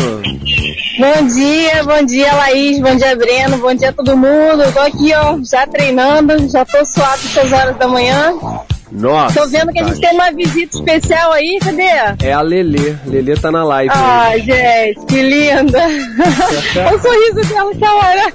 Bom 0.98 1.26
dia, 1.26 1.82
bom 1.84 2.04
dia 2.04 2.34
Laís, 2.34 2.78
bom 2.78 2.94
dia 2.94 3.16
Breno, 3.16 3.56
bom 3.56 3.74
dia 3.74 3.92
todo 3.92 4.16
mundo. 4.16 4.62
Eu 4.62 4.72
tô 4.72 4.80
aqui, 4.80 5.14
ó, 5.14 5.38
já 5.42 5.66
treinando, 5.66 6.48
já 6.48 6.64
tô 6.64 6.84
suado 6.84 7.20
essas 7.24 7.52
horas 7.52 7.76
da 7.76 7.88
manhã. 7.88 8.34
Nossa. 8.92 9.40
Tô 9.40 9.46
vendo 9.48 9.72
que 9.72 9.78
a 9.78 9.84
gente 9.84 10.00
Tati. 10.00 10.08
tem 10.08 10.14
uma 10.14 10.32
visita 10.32 10.76
especial 10.76 11.32
aí, 11.32 11.58
cadê? 11.62 12.26
É 12.26 12.32
a 12.32 12.40
Lele. 12.40 12.98
Lele 13.06 13.36
tá 13.36 13.50
na 13.50 13.62
live. 13.64 13.92
Ai, 13.94 14.40
gente, 14.40 15.06
que 15.06 15.22
linda! 15.22 15.78
o 16.94 16.98
sorriso 16.98 17.48
dela, 17.54 17.74
que 17.74 17.84
hora! 17.84 18.32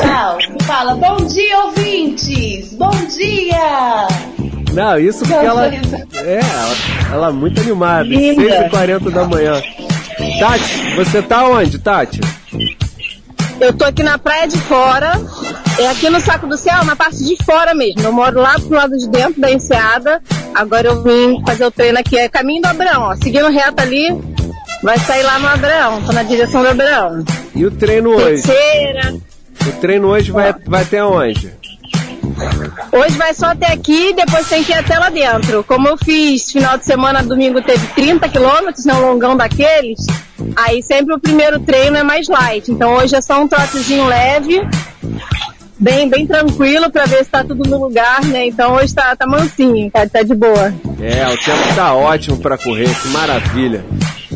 Tchau. 0.00 0.38
Fala, 0.62 0.94
bom 0.94 1.16
dia, 1.26 1.58
ouvintes! 1.64 2.72
Bom 2.74 2.90
dia! 3.16 4.08
Não, 4.72 4.98
isso 4.98 5.20
porque 5.20 5.34
Não, 5.34 5.42
ela. 5.42 5.66
É, 5.66 6.40
ela, 6.40 6.74
ela 7.12 7.28
é 7.28 7.32
muito 7.32 7.60
animada. 7.60 8.04
Linda. 8.04 8.68
6h40 8.70 9.10
da 9.10 9.24
manhã. 9.24 9.62
Tati, 10.40 10.94
você 10.96 11.22
tá 11.22 11.48
onde, 11.48 11.78
Tati? 11.78 12.20
Eu 13.60 13.72
tô 13.72 13.84
aqui 13.84 14.02
na 14.02 14.18
praia 14.18 14.48
de 14.48 14.58
fora, 14.58 15.12
é 15.78 15.88
aqui 15.88 16.08
no 16.08 16.20
Saco 16.20 16.46
do 16.46 16.56
Céu, 16.56 16.84
na 16.84 16.94
parte 16.94 17.24
de 17.24 17.36
fora 17.44 17.74
mesmo. 17.74 18.02
Eu 18.02 18.12
moro 18.12 18.40
lá 18.40 18.54
pro 18.58 18.70
lado 18.70 18.96
de 18.96 19.08
dentro 19.08 19.40
da 19.40 19.50
enseada. 19.50 20.22
Agora 20.54 20.88
eu 20.88 21.02
vim 21.02 21.42
fazer 21.44 21.64
o 21.64 21.70
treino 21.70 21.98
aqui, 21.98 22.16
é 22.16 22.28
caminho 22.28 22.62
do 22.62 22.68
Abraão, 22.68 23.02
ó. 23.02 23.16
Seguindo 23.16 23.48
reto 23.48 23.82
ali, 23.82 24.08
vai 24.82 24.98
sair 24.98 25.22
lá 25.22 25.38
no 25.38 25.48
Abraão, 25.48 26.02
tô 26.02 26.12
na 26.12 26.22
direção 26.22 26.62
do 26.62 26.68
Abraão. 26.68 27.24
E 27.54 27.66
o 27.66 27.70
treino 27.70 28.10
hoje? 28.10 28.42
Terceira. 28.42 29.14
O 29.66 29.72
treino 29.80 30.08
hoje 30.08 30.30
vai, 30.30 30.54
vai 30.64 30.82
até 30.82 31.02
onde? 31.02 31.52
Hoje 32.92 33.16
vai 33.16 33.34
só 33.34 33.46
até 33.46 33.72
aqui, 33.72 34.12
depois 34.14 34.48
tem 34.48 34.62
que 34.62 34.72
ir 34.72 34.76
até 34.76 34.98
lá 34.98 35.08
dentro. 35.08 35.64
Como 35.64 35.88
eu 35.88 35.96
fiz 35.96 36.50
final 36.50 36.76
de 36.78 36.84
semana, 36.84 37.22
domingo 37.22 37.62
teve 37.62 37.86
30 37.88 38.28
quilômetros, 38.28 38.84
né, 38.84 38.94
um 38.94 39.12
longão 39.12 39.36
daqueles, 39.36 40.00
aí 40.56 40.82
sempre 40.82 41.14
o 41.14 41.20
primeiro 41.20 41.60
treino 41.60 41.96
é 41.96 42.02
mais 42.02 42.28
light. 42.28 42.70
Então 42.70 42.94
hoje 42.94 43.14
é 43.14 43.20
só 43.20 43.40
um 43.40 43.48
trotezinho 43.48 44.06
leve, 44.06 44.60
bem, 45.84 46.08
bem 46.08 46.26
tranquilo 46.26 46.90
pra 46.90 47.04
ver 47.04 47.22
se 47.24 47.30
tá 47.30 47.44
tudo 47.44 47.68
no 47.68 47.84
lugar, 47.84 48.24
né? 48.24 48.46
Então 48.46 48.74
hoje 48.74 48.94
tá, 48.94 49.14
tá 49.14 49.26
mansinho, 49.26 49.90
tá, 49.90 50.08
tá 50.08 50.22
de 50.22 50.34
boa. 50.34 50.72
É, 50.98 51.28
o 51.28 51.36
tempo 51.36 51.74
tá 51.76 51.94
ótimo 51.94 52.38
pra 52.38 52.56
correr, 52.56 52.88
que 52.88 53.08
maravilha. 53.08 53.84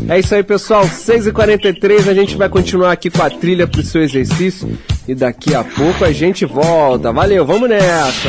É 0.06 0.18
isso 0.18 0.34
aí, 0.34 0.42
pessoal. 0.42 0.84
6h43, 0.84 2.08
a 2.08 2.14
gente 2.14 2.36
vai 2.36 2.50
continuar 2.50 2.92
aqui 2.92 3.08
com 3.08 3.22
a 3.22 3.30
trilha 3.30 3.66
pro 3.66 3.82
seu 3.82 4.02
exercício. 4.02 4.78
E 5.08 5.14
daqui 5.14 5.54
a 5.54 5.64
pouco 5.64 6.04
a 6.04 6.12
gente 6.12 6.44
volta. 6.44 7.10
Valeu, 7.10 7.46
vamos 7.46 7.68
nessa! 7.68 8.28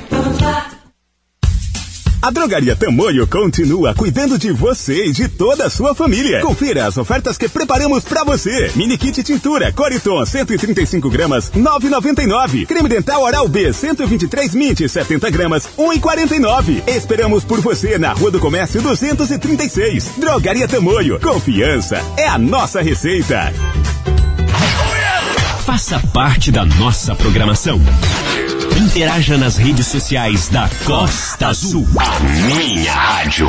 A 2.21 2.29
Drogaria 2.29 2.75
Tamoio 2.75 3.25
continua 3.25 3.95
cuidando 3.95 4.37
de 4.37 4.51
você 4.51 5.05
e 5.07 5.11
de 5.11 5.27
toda 5.27 5.65
a 5.65 5.69
sua 5.71 5.95
família. 5.95 6.39
Confira 6.41 6.85
as 6.85 6.95
ofertas 6.95 7.35
que 7.35 7.49
preparamos 7.49 8.03
pra 8.03 8.23
você. 8.23 8.71
Mini 8.75 8.95
kit 8.95 9.23
tintura 9.23 9.71
Coriton 9.71 10.23
135 10.23 11.09
gramas 11.09 11.49
9,99. 11.49 12.67
Creme 12.67 12.87
dental 12.87 13.23
Oral 13.23 13.47
B 13.47 13.73
123 13.73 14.53
mint 14.53 14.87
70 14.87 15.31
gramas 15.31 15.67
1,49. 15.75 16.87
Esperamos 16.87 17.43
por 17.43 17.59
você 17.59 17.97
na 17.97 18.13
Rua 18.13 18.29
do 18.29 18.39
Comércio 18.39 18.83
236. 18.83 20.11
Drogaria 20.17 20.67
Tamoio. 20.67 21.19
Confiança 21.19 21.99
é 22.17 22.27
a 22.27 22.37
nossa 22.37 22.81
receita. 22.81 23.51
Faça 25.65 25.99
parte 26.13 26.51
da 26.51 26.65
nossa 26.65 27.15
programação. 27.15 27.81
Interaja 28.77 29.37
nas 29.37 29.57
redes 29.57 29.87
sociais 29.87 30.47
da 30.49 30.69
Costa 30.85 31.47
Azul. 31.47 31.85
A 31.97 32.19
minha 32.19 32.91
rádio. 32.91 33.47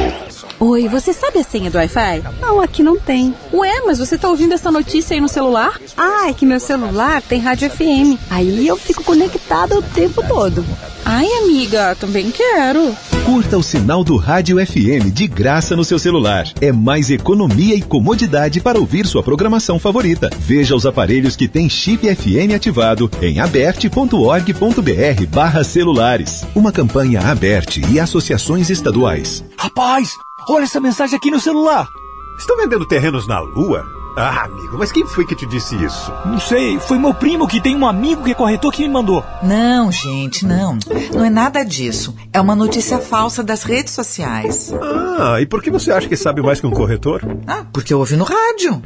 Oi, 0.61 0.89
você 0.89 1.12
sabe 1.12 1.39
a 1.39 1.43
senha 1.45 1.70
do 1.70 1.77
Wi-Fi? 1.79 2.23
Não, 2.41 2.61
aqui 2.61 2.83
não 2.83 2.97
tem. 2.99 3.35
Ué, 3.53 3.83
mas 3.85 3.99
você 3.99 4.16
tá 4.16 4.29
ouvindo 4.29 4.55
essa 4.55 4.70
notícia 4.70 5.14
aí 5.14 5.20
no 5.20 5.29
celular? 5.29 5.79
Ah, 5.97 6.29
é 6.29 6.33
que 6.33 6.47
meu 6.47 6.61
celular 6.61 7.20
tem 7.23 7.41
rádio 7.41 7.70
FM. 7.70 8.18
Aí 8.31 8.66
eu 8.66 8.77
fico 8.77 9.03
conectada 9.03 9.77
o 9.77 9.83
tempo 9.83 10.23
todo. 10.27 10.64
Ai, 11.05 11.27
amiga, 11.43 11.97
também 11.99 12.31
quero. 12.31 12.97
Curta 13.25 13.57
o 13.57 13.62
sinal 13.62 14.03
do 14.03 14.16
Rádio 14.16 14.57
FM 14.66 15.12
de 15.12 15.29
graça 15.29 15.77
no 15.77 15.85
seu 15.85 15.97
celular. 15.97 16.45
É 16.61 16.73
mais 16.73 17.09
economia 17.09 17.77
e 17.77 17.81
comodidade 17.81 18.61
para 18.61 18.81
ouvir 18.81 19.07
sua 19.07 19.23
programação 19.23 19.79
favorita. 19.79 20.29
Veja 20.41 20.75
os 20.75 20.85
aparelhos 20.85 21.37
que 21.37 21.47
têm 21.47 21.68
chip 21.70 22.03
FM 22.14 22.53
ativado 22.55 23.09
em 23.23 23.39
aberte.org.br 23.39 25.27
barra 25.33 25.62
celulares. 25.62 26.45
Uma 26.53 26.73
campanha 26.73 27.20
aberte 27.20 27.81
e 27.93 28.01
associações 28.01 28.70
estaduais. 28.70 29.45
Rapaz, 29.57 30.11
olha 30.49 30.64
essa 30.64 30.81
mensagem 30.81 31.16
aqui 31.16 31.31
no 31.31 31.39
celular. 31.39 31.89
Estão 32.37 32.57
vendendo 32.57 32.87
terrenos 32.87 33.29
na 33.29 33.39
Lua? 33.39 34.02
Ah, 34.17 34.45
amigo, 34.45 34.77
mas 34.79 34.93
quem 34.93 35.07
foi 35.07 35.25
que 35.25 35.35
te 35.35 35.47
disse 35.47 35.75
isso? 35.83 36.13
Não 36.27 36.39
sei, 36.39 36.79
foi 36.79 36.99
meu 36.99 37.15
primo 37.15 37.49
que 37.49 37.61
tem 37.61 37.75
um 37.75 37.87
amigo 37.87 38.23
que 38.25 38.33
é 38.33 38.35
corretor 38.35 38.71
que 38.71 38.83
me 38.83 38.89
mandou. 38.89 39.25
Não, 39.43 39.91
gente, 39.91 40.45
não. 40.45 40.79
Não 41.15 41.25
é 41.25 41.31
nada 41.31 41.65
disso. 41.65 42.15
É 42.33 42.41
uma 42.41 42.55
notícia 42.55 42.99
falsa 42.99 43.43
das 43.43 43.63
redes 43.63 43.95
sociais. 43.95 44.73
Ah, 45.19 45.41
e 45.41 45.47
por 45.47 45.63
que 45.63 45.71
você 45.71 45.91
acha 45.91 46.09
que 46.09 46.17
sabe 46.17 46.43
mais 46.43 46.61
que 46.61 46.67
um 46.67 46.71
corretor? 46.71 47.23
Ah, 47.47 47.65
porque 47.73 47.95
eu 47.95 47.99
ouvi 48.01 48.17
no 48.17 48.25
rádio. 48.25 48.83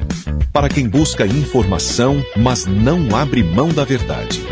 Para 0.53 0.69
quem 0.69 0.89
busca 0.89 1.27
informação, 1.27 2.25
mas 2.37 2.67
não 2.67 3.15
abre 3.17 3.43
mão 3.43 3.69
da 3.69 3.85
verdade. 3.85 4.47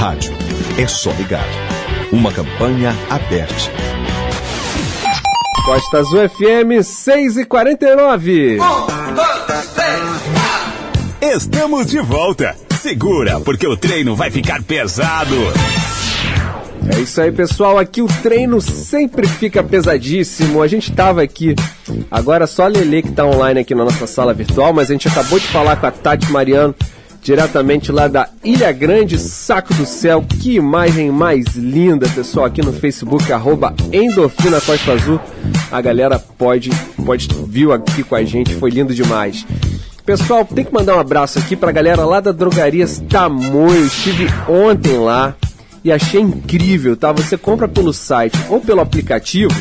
Rádio. 0.00 0.32
É 0.76 0.86
só 0.88 1.12
ligar. 1.12 1.46
Uma 2.12 2.32
campanha 2.32 2.94
aberta. 3.08 3.54
Costa 5.64 5.98
Azul 5.98 6.28
FM 6.28 6.84
6 6.84 7.38
e 7.38 7.44
49. 7.44 8.58
Estamos 11.34 11.88
de 11.88 11.98
volta. 11.98 12.54
Segura, 12.80 13.40
porque 13.40 13.66
o 13.66 13.76
treino 13.76 14.14
vai 14.14 14.30
ficar 14.30 14.62
pesado. 14.62 15.34
É 16.94 17.00
isso 17.00 17.20
aí, 17.20 17.32
pessoal. 17.32 17.78
Aqui 17.78 18.00
o 18.00 18.06
treino 18.06 18.60
sempre 18.60 19.26
fica 19.26 19.62
pesadíssimo. 19.62 20.62
A 20.62 20.68
gente 20.68 20.92
tava 20.92 21.22
aqui. 21.22 21.56
Agora 22.10 22.46
só 22.46 22.64
a 22.64 22.68
Lele 22.68 23.02
que 23.02 23.10
tá 23.10 23.26
online 23.26 23.60
aqui 23.60 23.74
na 23.74 23.84
nossa 23.84 24.06
sala 24.06 24.32
virtual, 24.32 24.72
mas 24.72 24.88
a 24.88 24.92
gente 24.92 25.08
acabou 25.08 25.40
de 25.40 25.48
falar 25.48 25.76
com 25.76 25.86
a 25.86 25.90
Tati 25.90 26.30
Mariano, 26.30 26.74
diretamente 27.20 27.90
lá 27.90 28.06
da 28.06 28.28
Ilha 28.44 28.70
Grande, 28.70 29.18
Saco 29.18 29.74
do 29.74 29.84
Céu. 29.84 30.24
Que 30.40 30.54
imagem 30.54 31.10
mais 31.10 31.56
linda, 31.56 32.08
pessoal, 32.08 32.46
aqui 32.46 32.62
no 32.62 32.72
Facebook, 32.72 33.32
arroba 33.32 33.74
Endorfina 33.92 34.60
Costa 34.60 34.92
Azul. 34.92 35.20
A 35.72 35.80
galera 35.80 36.20
pode, 36.20 36.70
pode 37.04 37.28
viu 37.48 37.72
aqui 37.72 38.04
com 38.04 38.14
a 38.14 38.22
gente, 38.22 38.54
foi 38.54 38.70
lindo 38.70 38.94
demais. 38.94 39.44
Pessoal, 40.06 40.44
tem 40.44 40.64
que 40.64 40.72
mandar 40.72 40.96
um 40.96 41.00
abraço 41.00 41.36
aqui 41.40 41.56
pra 41.56 41.72
galera 41.72 42.04
lá 42.04 42.20
da 42.20 42.30
Drogarias 42.30 43.02
Tamoio. 43.10 43.86
Estive 43.86 44.28
ontem 44.48 44.96
lá 44.98 45.34
e 45.86 45.92
achei 45.92 46.20
incrível, 46.20 46.96
tá? 46.96 47.12
Você 47.12 47.38
compra 47.38 47.68
pelo 47.68 47.92
site 47.92 48.36
ou 48.48 48.60
pelo 48.60 48.80
aplicativo, 48.80 49.54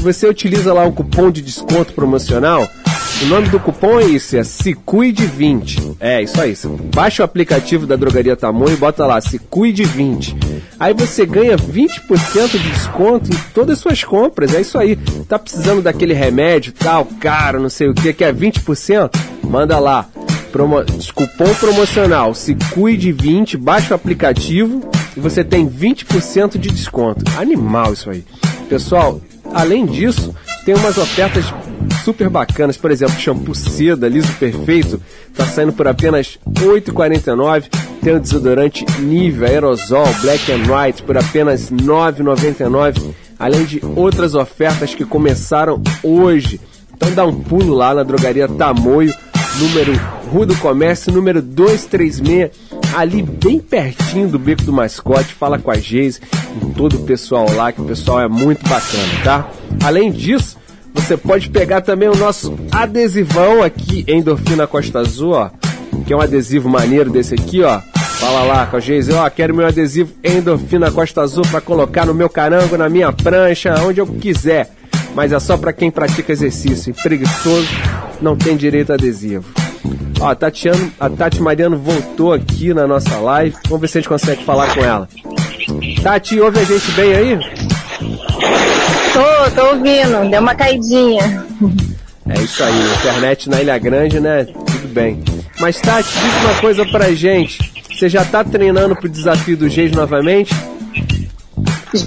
você 0.00 0.28
utiliza 0.28 0.72
lá 0.72 0.84
um 0.84 0.92
cupom 0.92 1.32
de 1.32 1.42
desconto 1.42 1.92
promocional. 1.94 2.64
O 3.22 3.26
nome 3.26 3.48
do 3.48 3.58
cupom 3.58 3.98
é 3.98 4.04
esse, 4.04 4.38
é 4.38 4.44
Se 4.44 4.72
Cuide 4.72 5.26
20. 5.26 5.96
É, 5.98 6.22
isso 6.22 6.40
aí. 6.40 6.54
Você 6.54 6.68
baixa 6.94 7.22
o 7.22 7.24
aplicativo 7.24 7.88
da 7.88 7.96
Drogaria 7.96 8.36
Tamoio 8.36 8.74
e 8.74 8.76
bota 8.76 9.04
lá, 9.04 9.20
Se 9.20 9.36
Cuide 9.36 9.82
20. 9.82 10.36
Aí 10.78 10.94
você 10.94 11.26
ganha 11.26 11.56
20% 11.56 12.52
de 12.52 12.70
desconto 12.70 13.32
em 13.32 13.36
todas 13.52 13.78
as 13.78 13.78
suas 13.80 14.04
compras. 14.04 14.54
É 14.54 14.60
isso 14.60 14.78
aí. 14.78 14.94
Tá 15.28 15.40
precisando 15.40 15.82
daquele 15.82 16.14
remédio 16.14 16.72
tal, 16.72 17.04
caro, 17.18 17.60
não 17.60 17.68
sei 17.68 17.88
o 17.88 17.94
que, 17.94 18.12
que 18.12 18.22
é 18.22 18.32
20%? 18.32 19.10
Manda 19.42 19.80
lá. 19.80 20.06
Promo... 20.52 20.76
Cupom 21.12 21.52
promocional 21.58 22.32
Se 22.32 22.56
Cuide 22.72 23.10
20, 23.10 23.56
baixa 23.56 23.92
o 23.92 23.96
aplicativo 23.96 24.88
e 25.16 25.20
você 25.20 25.44
tem 25.44 25.68
20% 25.68 26.58
de 26.58 26.70
desconto. 26.70 27.24
Animal 27.38 27.92
isso 27.92 28.10
aí. 28.10 28.24
Pessoal, 28.68 29.20
além 29.52 29.86
disso, 29.86 30.34
tem 30.64 30.74
umas 30.74 30.96
ofertas 30.98 31.44
super 32.04 32.28
bacanas, 32.28 32.76
por 32.76 32.90
exemplo, 32.90 33.18
shampoo 33.18 33.54
seda 33.54 34.08
liso 34.08 34.32
perfeito, 34.34 35.00
tá 35.34 35.46
saindo 35.46 35.72
por 35.72 35.86
apenas 35.86 36.38
R$ 36.58 36.66
8,49. 36.80 37.64
Tem 38.02 38.14
o 38.14 38.20
desodorante 38.20 38.84
Nivea 38.98 39.48
Aerosol 39.48 40.06
Black 40.20 40.52
and 40.52 40.64
White 40.70 41.02
por 41.02 41.16
apenas 41.16 41.70
R$ 41.70 41.76
9,99, 41.76 43.14
além 43.38 43.64
de 43.64 43.80
outras 43.96 44.34
ofertas 44.34 44.94
que 44.94 45.04
começaram 45.04 45.82
hoje. 46.02 46.60
Então 46.94 47.12
dá 47.12 47.24
um 47.24 47.34
pulo 47.34 47.74
lá 47.74 47.94
na 47.94 48.02
drogaria 48.02 48.48
Tamoio, 48.48 49.14
número 49.58 49.92
Rua 50.30 50.46
do 50.46 50.56
Comércio, 50.56 51.12
número 51.12 51.40
236, 51.40 52.50
ali 52.94 53.22
bem 53.22 53.58
pertinho 53.58 54.28
do 54.28 54.38
Beco 54.38 54.62
do 54.62 54.72
Mascote. 54.72 55.34
Fala 55.34 55.58
com 55.58 55.70
a 55.70 55.74
Geise, 55.76 56.20
com 56.60 56.70
todo 56.70 56.96
o 56.96 57.04
pessoal 57.04 57.46
lá, 57.54 57.72
que 57.72 57.80
o 57.80 57.84
pessoal 57.84 58.20
é 58.20 58.28
muito 58.28 58.66
bacana, 58.68 59.12
tá? 59.22 59.48
Além 59.84 60.10
disso, 60.10 60.56
você 60.94 61.16
pode 61.16 61.50
pegar 61.50 61.80
também 61.80 62.08
o 62.08 62.16
nosso 62.16 62.54
adesivão 62.70 63.62
aqui 63.62 64.04
Endorfina 64.06 64.66
Costa 64.66 65.00
Azul, 65.00 65.32
ó. 65.32 65.50
Que 66.06 66.12
é 66.12 66.16
um 66.16 66.20
adesivo 66.20 66.68
maneiro 66.68 67.10
desse 67.10 67.34
aqui, 67.34 67.62
ó. 67.62 67.80
Fala 68.18 68.42
lá 68.44 68.66
com 68.66 68.76
a 68.76 68.80
Geise, 68.80 69.12
ó, 69.12 69.28
quero 69.28 69.54
meu 69.54 69.66
adesivo 69.66 70.12
Endorfina 70.22 70.90
Costa 70.90 71.20
Azul 71.20 71.44
para 71.50 71.60
colocar 71.60 72.06
no 72.06 72.14
meu 72.14 72.28
carango, 72.28 72.76
na 72.76 72.88
minha 72.88 73.12
prancha, 73.12 73.74
onde 73.82 74.00
eu 74.00 74.06
quiser. 74.06 74.70
Mas 75.14 75.32
é 75.32 75.38
só 75.38 75.56
para 75.56 75.72
quem 75.72 75.90
pratica 75.90 76.32
exercício. 76.32 76.90
E 76.90 77.02
preguiçoso 77.02 77.68
não 78.20 78.36
tem 78.36 78.56
direito 78.56 78.90
a 78.90 78.94
adesivo. 78.94 79.63
Ó, 80.20 80.28
a, 80.28 80.34
Tatiano, 80.34 80.92
a 80.98 81.08
Tati 81.10 81.40
Mariano 81.42 81.78
voltou 81.78 82.32
aqui 82.32 82.72
na 82.72 82.86
nossa 82.86 83.16
live. 83.18 83.56
Vamos 83.64 83.80
ver 83.80 83.88
se 83.88 83.98
a 83.98 84.00
gente 84.00 84.08
consegue 84.08 84.44
falar 84.44 84.74
com 84.74 84.80
ela. 84.80 85.08
Tati, 86.02 86.40
ouve 86.40 86.60
a 86.60 86.64
gente 86.64 86.90
bem 86.92 87.14
aí? 87.14 87.38
Tô, 89.12 89.50
tô 89.54 89.68
ouvindo, 89.68 90.30
deu 90.30 90.40
uma 90.40 90.54
caidinha. 90.54 91.44
É 92.28 92.40
isso 92.40 92.64
aí, 92.64 92.92
internet 92.98 93.50
na 93.50 93.60
Ilha 93.60 93.78
Grande, 93.78 94.20
né? 94.20 94.44
Tudo 94.44 94.88
bem. 94.88 95.22
Mas 95.60 95.80
Tati, 95.80 96.08
diz 96.08 96.44
uma 96.44 96.54
coisa 96.60 96.86
pra 96.86 97.12
gente. 97.12 97.72
Você 97.90 98.08
já 98.08 98.24
tá 98.24 98.42
treinando 98.42 98.96
pro 98.96 99.08
desafio 99.08 99.56
do 99.56 99.68
Geis 99.68 99.92
novamente? 99.92 100.54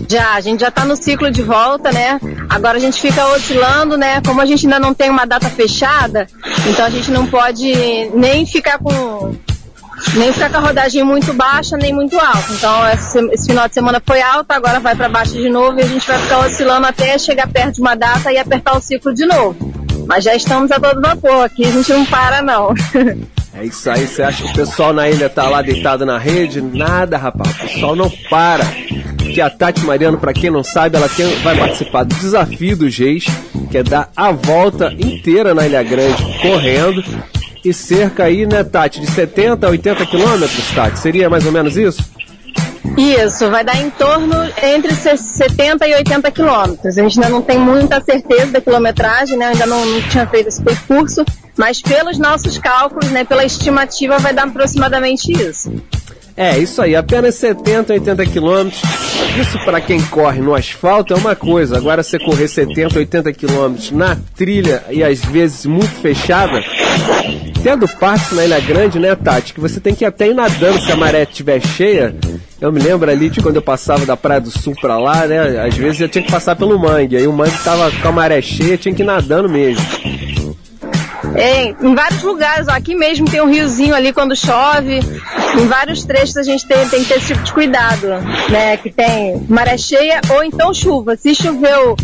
Já, 0.10 0.34
a 0.34 0.42
gente 0.42 0.62
já 0.62 0.72
tá 0.72 0.84
no 0.84 0.96
ciclo 0.96 1.32
de 1.32 1.42
volta, 1.42 1.92
né? 1.92 2.20
Agora 2.50 2.78
a 2.78 2.80
gente 2.80 3.00
fica 3.00 3.26
oscilando, 3.28 3.98
né? 3.98 4.22
Como 4.26 4.42
a 4.42 4.46
gente 4.46 4.66
ainda 4.66 4.80
não 4.80 4.94
tem 4.94 5.10
uma 5.10 5.26
data 5.26 5.50
fechada, 5.50 6.28
então 6.68 6.86
a 6.86 6.90
gente 6.90 7.10
não 7.12 7.26
pode 7.26 7.72
nem 8.14 8.46
ficar 8.46 8.80
com 8.80 9.36
nem 10.14 10.32
ficar 10.32 10.52
com 10.52 10.58
a 10.58 10.62
rodagem 10.62 11.04
muito 11.04 11.34
baixa 11.34 11.76
nem 11.78 11.94
muito 11.94 12.20
alta. 12.20 12.52
Então 12.52 12.90
esse, 12.90 13.48
final 13.48 13.68
de 13.68 13.74
semana 13.74 14.02
foi 14.06 14.22
alta, 14.22 14.56
agora 14.56 14.80
vai 14.80 14.96
para 14.96 15.10
baixo 15.10 15.34
de 15.34 15.50
novo 15.50 15.80
e 15.80 15.84
a 15.84 15.88
gente 15.88 16.06
vai 16.06 16.20
ficar 16.20 16.40
oscilando 16.40 16.86
até 16.86 17.18
chegar 17.18 17.48
perto 17.48 17.76
de 17.76 17.82
uma 17.82 17.96
data 17.96 18.32
e 18.32 18.38
apertar 18.38 18.78
o 18.78 18.82
ciclo 18.82 19.14
de 19.14 19.26
novo. 19.26 19.74
Mas 20.08 20.24
já 20.24 20.36
estamos 20.36 20.72
a 20.72 20.80
todo 20.80 21.02
vapor, 21.02 21.46
aqui 21.46 21.66
a 21.66 21.72
gente 21.72 21.92
não 21.92 22.06
para 22.06 22.42
não. 22.42 22.74
É 23.54 23.66
isso 23.66 23.90
aí, 23.90 24.06
você 24.06 24.22
acha 24.22 24.44
que 24.44 24.52
o 24.52 24.54
pessoal 24.54 24.94
na 24.94 25.10
ilha 25.10 25.28
tá 25.28 25.50
lá 25.50 25.64
deitado 25.64 26.06
na 26.06 26.20
rede? 26.20 26.62
Nada, 26.62 27.18
rapaz, 27.18 27.56
o 27.56 27.60
pessoal 27.62 27.96
não 27.96 28.08
para. 28.30 28.64
Que 29.38 29.42
a 29.42 29.52
Tati 29.52 29.86
Mariano, 29.86 30.18
para 30.18 30.34
quem 30.34 30.50
não 30.50 30.64
sabe, 30.64 30.98
ela 30.98 31.08
tem, 31.08 31.28
vai 31.44 31.56
participar 31.56 32.04
do 32.04 32.16
desafio 32.16 32.76
do 32.76 32.90
Geis, 32.90 33.26
que 33.70 33.78
é 33.78 33.84
dar 33.84 34.10
a 34.16 34.32
volta 34.32 34.92
inteira 34.98 35.54
na 35.54 35.64
Ilha 35.64 35.84
Grande 35.84 36.24
correndo. 36.42 37.04
E 37.64 37.72
cerca 37.72 38.24
aí, 38.24 38.48
né, 38.48 38.64
Tati, 38.64 39.00
de 39.00 39.06
70 39.06 39.68
a 39.68 39.70
80 39.70 40.08
quilômetros, 40.08 40.72
Tati? 40.74 40.98
Seria 40.98 41.30
mais 41.30 41.46
ou 41.46 41.52
menos 41.52 41.78
isso? 41.78 42.04
Isso, 42.98 43.48
vai 43.52 43.64
dar 43.64 43.80
em 43.80 43.92
torno 43.92 44.34
entre 44.64 44.96
70 44.96 45.88
e 45.88 45.94
80 45.94 46.32
quilômetros. 46.32 46.98
A 46.98 47.04
gente 47.04 47.20
ainda 47.20 47.30
não 47.30 47.44
tem 47.44 47.60
muita 47.60 48.02
certeza 48.02 48.54
da 48.54 48.60
quilometragem, 48.60 49.38
né? 49.38 49.50
Ainda 49.50 49.68
não, 49.68 49.86
não 49.86 50.02
tinha 50.10 50.26
feito 50.26 50.48
esse 50.48 50.64
percurso, 50.64 51.24
mas 51.56 51.80
pelos 51.80 52.18
nossos 52.18 52.58
cálculos, 52.58 53.12
né, 53.12 53.24
pela 53.24 53.46
estimativa, 53.46 54.18
vai 54.18 54.34
dar 54.34 54.48
aproximadamente 54.48 55.32
isso. 55.32 55.72
É, 56.38 56.56
isso 56.56 56.84
aí, 56.84 56.96
apenas 56.96 57.34
70, 57.34 57.94
80 57.94 58.26
quilômetros. 58.28 58.80
Isso 59.42 59.58
para 59.66 59.82
quem 59.82 60.00
corre 60.04 60.40
no 60.40 60.54
asfalto 60.54 61.12
é 61.12 61.18
uma 61.18 61.36
coisa. 61.36 61.78
Agora 61.78 62.04
você 62.04 62.20
correr 62.20 62.48
70, 62.48 63.00
80 63.00 63.34
quilômetros 63.34 63.90
na 63.90 64.16
trilha 64.36 64.84
e 64.92 65.04
às 65.04 65.20
vezes 65.26 65.66
muito 65.66 65.90
fechada, 66.00 66.64
tendo 67.64 67.88
parte 67.88 68.36
na 68.36 68.46
Ilha 68.46 68.60
Grande, 68.60 69.00
né, 69.00 69.16
Tati? 69.16 69.52
Que 69.52 69.60
você 69.60 69.80
tem 69.80 69.96
que 69.96 70.04
ir 70.04 70.08
até 70.08 70.28
ir 70.28 70.36
nadando 70.36 70.80
se 70.80 70.92
a 70.92 70.96
maré 70.96 71.24
estiver 71.24 71.60
cheia. 71.60 72.16
Eu 72.62 72.72
me 72.72 72.80
lembro 72.80 73.10
ali 73.10 73.32
de 73.32 73.42
quando 73.42 73.56
eu 73.56 73.62
passava 73.62 74.06
da 74.06 74.16
Praia 74.16 74.42
do 74.42 74.52
Sul 74.52 74.76
pra 74.80 75.00
lá, 75.00 75.26
né? 75.26 75.60
Às 75.66 75.76
vezes 75.76 76.02
eu 76.02 76.10
tinha 76.10 76.24
que 76.24 76.32
passar 76.32 76.56
pelo 76.56 76.78
mangue. 76.78 77.18
Aí 77.18 77.28
o 77.28 77.34
mangue 77.34 77.58
tava 77.64 77.92
com 77.92 78.08
a 78.08 78.12
maré 78.12 78.42
cheia, 78.44 78.78
tinha 78.78 78.94
que 78.94 79.02
ir 79.02 79.06
nadando 79.06 79.50
mesmo. 79.50 79.84
É, 81.36 81.76
em 81.82 81.96
vários 81.96 82.24
lugares, 82.24 82.68
ó, 82.68 82.72
aqui 82.72 82.96
mesmo 82.96 83.30
tem 83.30 83.42
um 83.42 83.50
riozinho 83.50 83.94
ali 83.94 84.12
quando 84.14 84.36
chove. 84.36 85.00
Em 85.60 85.68
vários 85.68 86.04
trechos 86.04 86.38
a 86.38 86.44
gente 86.44 86.66
tem, 86.68 86.88
tem 86.90 87.04
que 87.04 87.10
ter 87.10 87.18
esse 87.18 87.28
tipo 87.28 87.44
de 87.44 87.54
cuidado, 87.54 88.08
né? 88.50 88.78
Que 88.78 88.92
tem 88.92 89.46
maré 89.48 89.78
cheia 89.78 90.22
ou 90.30 90.44
então 90.44 90.74
chuva. 90.74 91.16
Se 91.16 91.36
choveu 91.36 91.96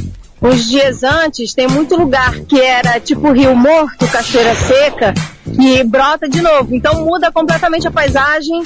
uns 0.41 0.69
dias 0.69 1.03
antes, 1.03 1.53
tem 1.53 1.67
muito 1.67 1.95
lugar 1.95 2.33
que 2.41 2.59
era 2.59 2.99
tipo 2.99 3.31
rio 3.31 3.55
morto, 3.55 4.07
cachoeira 4.07 4.53
seca, 4.55 5.13
que 5.55 5.83
brota 5.83 6.27
de 6.27 6.41
novo. 6.41 6.75
Então 6.75 7.05
muda 7.05 7.31
completamente 7.31 7.87
a 7.87 7.91
paisagem. 7.91 8.61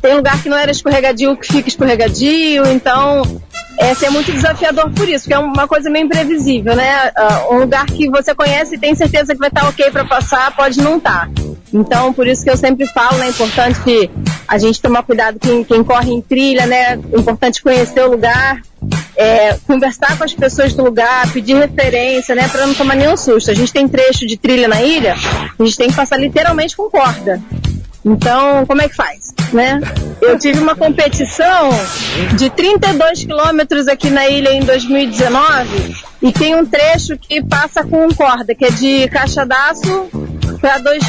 Tem 0.00 0.14
lugar 0.14 0.42
que 0.42 0.48
não 0.48 0.56
era 0.56 0.70
escorregadio 0.70 1.36
que 1.36 1.52
fica 1.52 1.68
escorregadio. 1.68 2.66
Então 2.66 3.42
esse 3.78 4.04
é 4.04 4.10
muito 4.10 4.30
desafiador 4.32 4.90
por 4.90 5.08
isso, 5.08 5.26
que 5.26 5.34
é 5.34 5.38
uma 5.38 5.66
coisa 5.66 5.90
meio 5.90 6.06
imprevisível, 6.06 6.76
né? 6.76 7.10
Uh, 7.10 7.54
um 7.54 7.58
lugar 7.58 7.86
que 7.86 8.08
você 8.08 8.34
conhece 8.34 8.76
e 8.76 8.78
tem 8.78 8.94
certeza 8.94 9.34
que 9.34 9.38
vai 9.38 9.48
estar 9.48 9.68
ok 9.68 9.90
para 9.90 10.04
passar, 10.04 10.54
pode 10.54 10.80
não 10.80 10.98
estar. 10.98 11.28
Então, 11.72 12.12
por 12.12 12.26
isso 12.26 12.44
que 12.44 12.50
eu 12.50 12.56
sempre 12.56 12.86
falo, 12.86 13.18
né? 13.18 13.26
É 13.26 13.30
importante 13.30 14.10
a 14.46 14.58
gente 14.58 14.80
tomar 14.80 15.02
cuidado 15.02 15.38
quem, 15.40 15.64
quem 15.64 15.82
corre 15.82 16.12
em 16.12 16.20
trilha, 16.20 16.66
né? 16.66 16.92
É 16.92 17.18
importante 17.18 17.60
conhecer 17.60 18.04
o 18.04 18.10
lugar, 18.10 18.60
é, 19.16 19.54
conversar 19.66 20.16
com 20.16 20.24
as 20.24 20.32
pessoas 20.32 20.72
do 20.72 20.84
lugar, 20.84 21.30
pedir 21.32 21.56
referência, 21.56 22.34
né? 22.34 22.48
Para 22.48 22.66
não 22.66 22.74
tomar 22.74 22.94
nenhum 22.94 23.16
susto. 23.16 23.50
A 23.50 23.54
gente 23.54 23.72
tem 23.72 23.88
trecho 23.88 24.24
de 24.26 24.36
trilha 24.36 24.68
na 24.68 24.82
ilha, 24.82 25.14
a 25.58 25.64
gente 25.64 25.76
tem 25.76 25.88
que 25.88 25.96
passar 25.96 26.16
literalmente 26.16 26.76
com 26.76 26.88
corda. 26.88 27.42
Então, 28.04 28.66
como 28.66 28.82
é 28.82 28.88
que 28.88 28.94
faz, 28.94 29.32
né? 29.52 29.80
Eu 30.20 30.38
tive 30.38 30.58
uma 30.58 30.76
competição 30.76 31.70
de 32.36 32.50
32 32.50 33.24
quilômetros 33.24 33.88
aqui 33.88 34.10
na 34.10 34.28
ilha 34.28 34.52
em 34.52 34.60
2019 34.60 35.96
e 36.20 36.32
tem 36.32 36.54
um 36.54 36.66
trecho 36.66 37.16
que 37.18 37.42
passa 37.42 37.82
com 37.82 38.08
corda, 38.14 38.54
que 38.54 38.64
é 38.64 38.70
de 38.70 39.08
Caixadaço 39.08 40.10
para 40.10 40.23
dois 40.82 41.02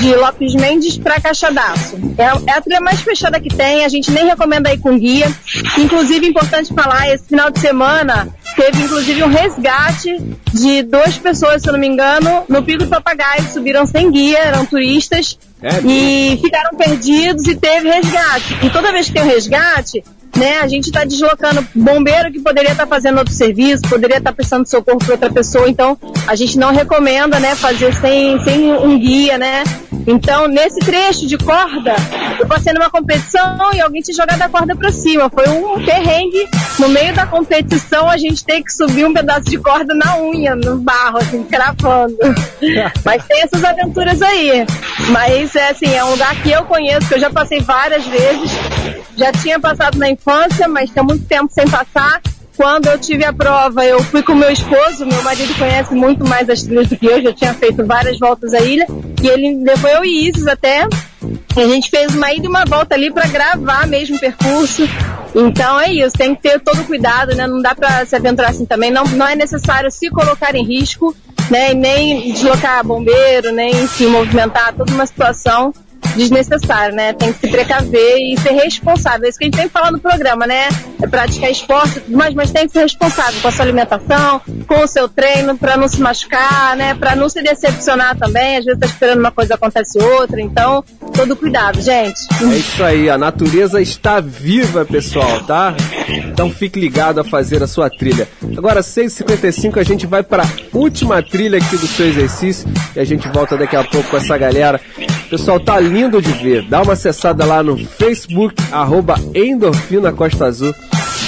de 0.00 0.14
Lopes 0.14 0.54
Mendes 0.54 0.98
para 0.98 1.20
Caixadaço. 1.20 1.96
É, 2.18 2.50
é 2.50 2.54
a 2.54 2.60
trilha 2.60 2.80
mais 2.80 3.00
fechada 3.00 3.40
que 3.40 3.48
tem, 3.48 3.84
a 3.84 3.88
gente 3.88 4.10
nem 4.10 4.26
recomenda 4.26 4.72
ir 4.72 4.78
com 4.78 4.98
guia. 4.98 5.30
Inclusive, 5.78 6.26
importante 6.26 6.74
falar, 6.74 7.08
esse 7.12 7.24
final 7.24 7.50
de 7.50 7.60
semana 7.60 8.28
teve 8.56 8.82
inclusive 8.82 9.22
um 9.22 9.28
resgate 9.28 10.18
de 10.52 10.82
duas 10.82 11.16
pessoas, 11.18 11.62
se 11.62 11.68
eu 11.68 11.72
não 11.72 11.80
me 11.80 11.86
engano, 11.86 12.44
no 12.48 12.62
Pico 12.62 12.84
do 12.84 12.88
Papagaio, 12.88 13.46
subiram 13.52 13.86
sem 13.86 14.10
guia, 14.10 14.38
eram 14.38 14.64
turistas, 14.64 15.38
É, 15.62 15.80
e 15.84 16.38
ficaram 16.42 16.76
perdidos 16.76 17.46
e 17.46 17.56
teve 17.56 17.88
resgate. 17.90 18.58
E 18.62 18.70
toda 18.70 18.92
vez 18.92 19.06
que 19.06 19.14
tem 19.14 19.22
um 19.22 19.26
resgate, 19.26 20.04
né, 20.36 20.58
a 20.60 20.68
gente 20.68 20.86
está 20.86 21.04
deslocando 21.04 21.66
bombeiro 21.74 22.30
que 22.30 22.40
poderia 22.40 22.72
estar 22.72 22.86
fazendo 22.86 23.18
outro 23.18 23.32
serviço, 23.32 23.82
poderia 23.88 24.18
estar 24.18 24.32
prestando 24.32 24.68
socorro 24.68 24.98
para 24.98 25.12
outra 25.12 25.30
pessoa, 25.30 25.68
então 25.68 25.98
a 26.26 26.34
gente 26.34 26.58
não 26.58 26.72
recomenda, 26.72 27.40
né, 27.40 27.54
fazer 27.54 27.94
sem, 27.94 28.38
sem 28.44 28.72
um 28.72 28.98
guia, 28.98 29.38
né. 29.38 29.64
Então, 30.06 30.46
nesse 30.46 30.78
trecho 30.80 31.26
de 31.26 31.36
corda, 31.36 31.94
eu 32.38 32.46
passei 32.46 32.72
numa 32.72 32.88
competição 32.88 33.72
e 33.74 33.80
alguém 33.80 34.00
tinha 34.00 34.14
jogado 34.16 34.40
a 34.40 34.48
corda 34.48 34.76
para 34.76 34.92
cima. 34.92 35.28
Foi 35.28 35.48
um 35.48 35.84
perrengue. 35.84 36.48
No 36.78 36.88
meio 36.88 37.12
da 37.12 37.26
competição, 37.26 38.08
a 38.08 38.16
gente 38.16 38.44
tem 38.44 38.62
que 38.62 38.72
subir 38.72 39.04
um 39.04 39.12
pedaço 39.12 39.50
de 39.50 39.58
corda 39.58 39.94
na 39.94 40.18
unha, 40.18 40.54
no 40.54 40.76
barro, 40.76 41.18
assim, 41.18 41.42
cravando. 41.42 42.16
Mas 43.04 43.24
tem 43.24 43.42
essas 43.42 43.64
aventuras 43.64 44.22
aí. 44.22 44.64
Mas, 45.08 45.56
é 45.56 45.70
assim, 45.70 45.92
é 45.92 46.04
um 46.04 46.10
lugar 46.10 46.40
que 46.40 46.52
eu 46.52 46.64
conheço, 46.64 47.08
que 47.08 47.14
eu 47.14 47.20
já 47.20 47.30
passei 47.30 47.60
várias 47.60 48.04
vezes. 48.06 48.50
Já 49.16 49.32
tinha 49.32 49.58
passado 49.58 49.98
na 49.98 50.08
infância, 50.10 50.25
mas 50.68 50.90
tem 50.90 51.04
muito 51.04 51.24
tempo 51.24 51.52
sem 51.52 51.68
passar. 51.68 52.20
Quando 52.56 52.86
eu 52.86 52.98
tive 52.98 53.22
a 53.22 53.32
prova, 53.32 53.84
eu 53.84 54.02
fui 54.02 54.22
com 54.22 54.34
meu 54.34 54.50
esposo, 54.50 55.04
meu 55.04 55.22
marido 55.22 55.54
conhece 55.58 55.94
muito 55.94 56.26
mais 56.26 56.48
as 56.48 56.62
trilhas 56.62 56.88
do 56.88 56.96
que 56.96 57.04
eu, 57.04 57.22
já 57.22 57.32
tinha 57.32 57.52
feito 57.52 57.84
várias 57.86 58.18
voltas 58.18 58.54
à 58.54 58.60
ilha, 58.60 58.86
e 59.22 59.28
ele 59.28 59.62
levou 59.62 59.90
eu 59.90 60.04
e 60.04 60.28
Isis 60.28 60.46
até. 60.46 60.88
A 61.54 61.60
gente 61.60 61.90
fez 61.90 62.14
uma 62.14 62.32
ida 62.32 62.46
e 62.46 62.48
uma 62.48 62.64
volta 62.64 62.94
ali 62.94 63.12
para 63.12 63.28
gravar 63.28 63.86
mesmo 63.86 64.16
o 64.16 64.20
percurso. 64.20 64.88
Então 65.34 65.78
é 65.78 65.92
isso, 65.92 66.16
tem 66.16 66.34
que 66.34 66.42
ter 66.42 66.58
todo 66.60 66.82
cuidado, 66.84 67.34
né? 67.34 67.46
Não 67.46 67.60
dá 67.60 67.74
para 67.74 68.06
se 68.06 68.16
aventurar 68.16 68.48
assim 68.48 68.64
também. 68.64 68.90
Não, 68.90 69.04
não 69.04 69.28
é 69.28 69.36
necessário 69.36 69.90
se 69.90 70.08
colocar 70.08 70.54
em 70.54 70.64
risco, 70.64 71.14
né? 71.50 71.72
E 71.72 71.74
nem 71.74 72.32
deslocar 72.32 72.82
bombeiro, 72.84 73.52
nem 73.52 73.86
se 73.86 74.06
movimentar, 74.06 74.72
toda 74.74 74.92
uma 74.92 75.04
situação 75.04 75.74
desnecessária, 76.16 76.94
né? 76.94 77.12
Tem 77.12 77.32
que 77.32 77.40
se 77.40 77.48
precaver 77.48 78.16
e 78.18 78.38
ser 78.38 78.52
responsável. 78.52 79.26
É 79.26 79.28
isso 79.28 79.38
que 79.38 79.44
a 79.44 79.46
gente 79.46 79.56
tem 79.56 79.66
que 79.66 79.72
falar 79.72 79.90
no 79.90 79.98
programa, 79.98 80.46
né? 80.46 80.68
É 81.02 81.06
praticar 81.06 81.50
esporte 81.50 81.98
e 81.98 82.00
tudo 82.00 82.16
mais, 82.16 82.34
mas 82.34 82.50
tem 82.50 82.66
que 82.66 82.72
ser 82.72 82.80
responsável 82.80 83.40
com 83.40 83.48
a 83.48 83.52
sua 83.52 83.64
alimentação, 83.64 84.40
com 84.66 84.80
o 84.82 84.86
seu 84.86 85.08
treino, 85.08 85.56
para 85.56 85.76
não 85.76 85.88
se 85.88 86.00
machucar, 86.00 86.76
né? 86.76 86.94
Para 86.94 87.14
não 87.14 87.28
se 87.28 87.42
decepcionar 87.42 88.16
também. 88.16 88.56
Às 88.56 88.64
vezes 88.64 88.80
tá 88.80 88.86
esperando 88.86 89.20
uma 89.20 89.30
coisa 89.30 89.54
acontece 89.54 89.98
outra. 89.98 90.40
Então, 90.40 90.84
todo 91.14 91.36
cuidado, 91.36 91.80
gente. 91.80 92.20
É 92.40 92.56
isso 92.56 92.84
aí, 92.84 93.10
a 93.10 93.18
natureza 93.18 93.80
está 93.80 94.20
viva, 94.20 94.84
pessoal, 94.84 95.40
tá? 95.44 95.74
Então 96.08 96.50
fique 96.50 96.78
ligado 96.78 97.20
a 97.20 97.24
fazer 97.24 97.62
a 97.62 97.66
sua 97.66 97.90
trilha. 97.90 98.28
Agora, 98.56 98.80
6h55, 98.80 99.78
a 99.78 99.82
gente 99.82 100.06
vai 100.06 100.22
para 100.22 100.44
última 100.72 101.22
trilha 101.22 101.58
aqui 101.58 101.76
do 101.76 101.86
seu 101.86 102.06
exercício 102.06 102.68
e 102.94 103.00
a 103.00 103.04
gente 103.04 103.28
volta 103.28 103.56
daqui 103.56 103.76
a 103.76 103.84
pouco 103.84 104.10
com 104.10 104.16
essa 104.16 104.36
galera. 104.38 104.80
Pessoal, 105.28 105.58
tá 105.58 105.74
lindo 105.86 106.20
de 106.20 106.32
ver. 106.32 106.62
Dá 106.62 106.82
uma 106.82 106.92
acessada 106.92 107.44
lá 107.44 107.62
no 107.62 107.76
Facebook, 107.76 108.54
arroba 108.70 109.14
Endorfina 109.34 110.12
Costa 110.12 110.46
Azul, 110.46 110.74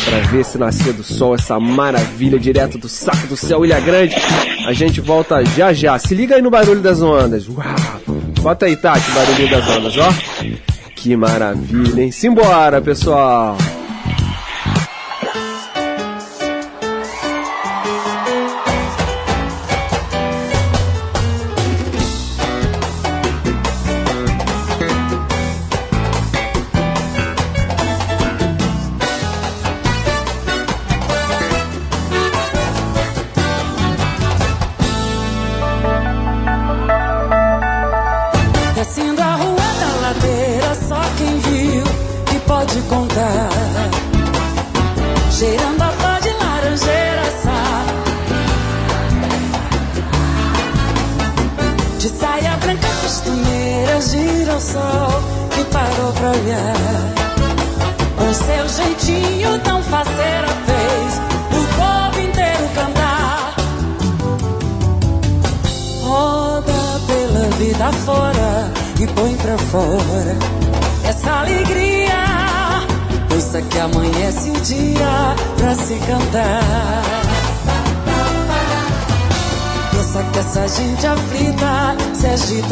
para 0.04 0.18
ver 0.28 0.40
esse 0.40 0.58
nascer 0.58 0.92
do 0.92 1.02
sol, 1.02 1.34
essa 1.34 1.58
maravilha 1.58 2.38
direto 2.38 2.78
do 2.78 2.88
saco 2.88 3.26
do 3.26 3.36
céu, 3.36 3.64
Ilha 3.64 3.80
Grande. 3.80 4.14
A 4.66 4.72
gente 4.72 5.00
volta 5.00 5.44
já 5.44 5.72
já. 5.72 5.98
Se 5.98 6.14
liga 6.14 6.36
aí 6.36 6.42
no 6.42 6.50
barulho 6.50 6.80
das 6.80 7.00
ondas. 7.00 7.48
Uau! 7.48 7.64
Bota 8.40 8.66
aí, 8.66 8.76
Tati, 8.76 9.10
barulho 9.10 9.50
das 9.50 9.68
ondas, 9.68 9.96
ó. 9.98 10.12
Que 10.94 11.16
maravilha, 11.16 12.02
hein? 12.02 12.10
Simbora, 12.10 12.80
pessoal! 12.80 13.56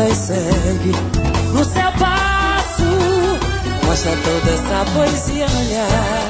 E 0.04 0.14
segue 0.14 0.92
no 1.54 1.64
seu 1.64 1.90
passo. 1.92 2.84
Mostra 3.86 4.12
toda 4.24 4.50
essa 4.52 4.84
poesia 4.92 5.46
olhar. 5.46 6.28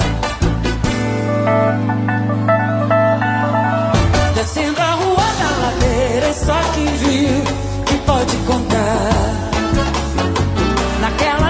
Descendo 4.34 4.80
a 4.80 4.92
rua 4.92 5.16
da 5.16 5.50
ladeira, 5.66 6.32
só 6.32 6.60
quem 6.74 6.86
viu 6.86 7.42
que 7.86 7.96
pode 8.06 8.36
contar. 8.46 9.10
Naquela 11.00 11.45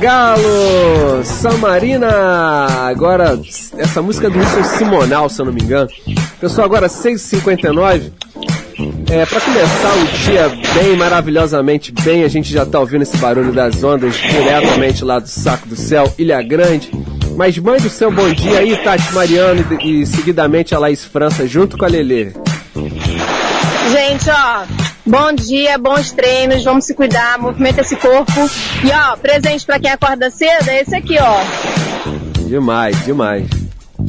Sangalo, 0.00 1.24
Samarina. 1.24 2.08
Agora, 2.88 3.38
essa 3.76 4.00
música 4.00 4.28
é 4.28 4.30
do 4.30 4.38
Wilson 4.38 4.64
Simonal, 4.64 5.28
se 5.28 5.42
eu 5.42 5.44
não 5.44 5.52
me 5.52 5.60
engano. 5.60 5.90
Pessoal, 6.40 6.64
agora 6.64 6.86
6h59. 6.86 8.10
É, 9.10 9.26
para 9.26 9.40
começar 9.42 9.92
o 9.92 10.06
dia 10.24 10.48
bem, 10.72 10.96
maravilhosamente 10.96 11.92
bem, 11.92 12.24
a 12.24 12.28
gente 12.28 12.50
já 12.50 12.64
tá 12.64 12.80
ouvindo 12.80 13.02
esse 13.02 13.18
barulho 13.18 13.52
das 13.52 13.84
ondas 13.84 14.14
diretamente 14.14 15.04
lá 15.04 15.18
do 15.18 15.28
Saco 15.28 15.68
do 15.68 15.76
Céu, 15.76 16.10
Ilha 16.16 16.40
Grande. 16.40 16.90
Mas 17.36 17.58
mande 17.58 17.86
o 17.86 17.90
seu 17.90 18.10
bom 18.10 18.32
dia 18.32 18.60
aí, 18.60 18.78
Tati 18.82 19.12
Mariano, 19.12 19.66
e, 19.82 20.00
e 20.00 20.06
seguidamente 20.06 20.74
a 20.74 20.78
Laís 20.78 21.04
França, 21.04 21.46
junto 21.46 21.76
com 21.76 21.84
a 21.84 21.88
Lelê. 21.88 22.32
Gente, 23.92 24.30
ó, 24.30 24.64
bom 25.10 25.32
dia, 25.32 25.76
bons 25.76 26.12
treinos, 26.12 26.62
vamos 26.62 26.84
se 26.84 26.94
cuidar, 26.94 27.38
movimenta 27.38 27.80
esse 27.80 27.96
corpo. 27.96 28.48
E 28.84 28.90
ó, 28.92 29.16
presente 29.16 29.66
pra 29.66 29.78
quem 29.78 29.90
acorda 29.90 30.30
cedo 30.30 30.68
é 30.68 30.80
esse 30.80 30.94
aqui, 30.94 31.18
ó. 31.20 32.46
Demais, 32.46 33.04
demais. 33.04 33.46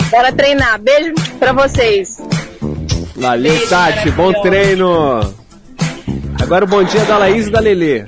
Bora 0.10 0.32
treinar. 0.32 0.80
Beijo 0.80 1.14
pra 1.40 1.52
vocês. 1.52 2.22
Valeu, 3.16 3.68
Tati, 3.68 4.10
bom 4.12 4.32
treino. 4.42 5.20
Agora 6.42 6.66
o 6.66 6.68
bom 6.68 6.84
dia 6.84 7.04
da 7.06 7.18
Laís 7.18 7.48
e 7.48 7.52
da 7.52 7.60
Lelê. 7.60 8.06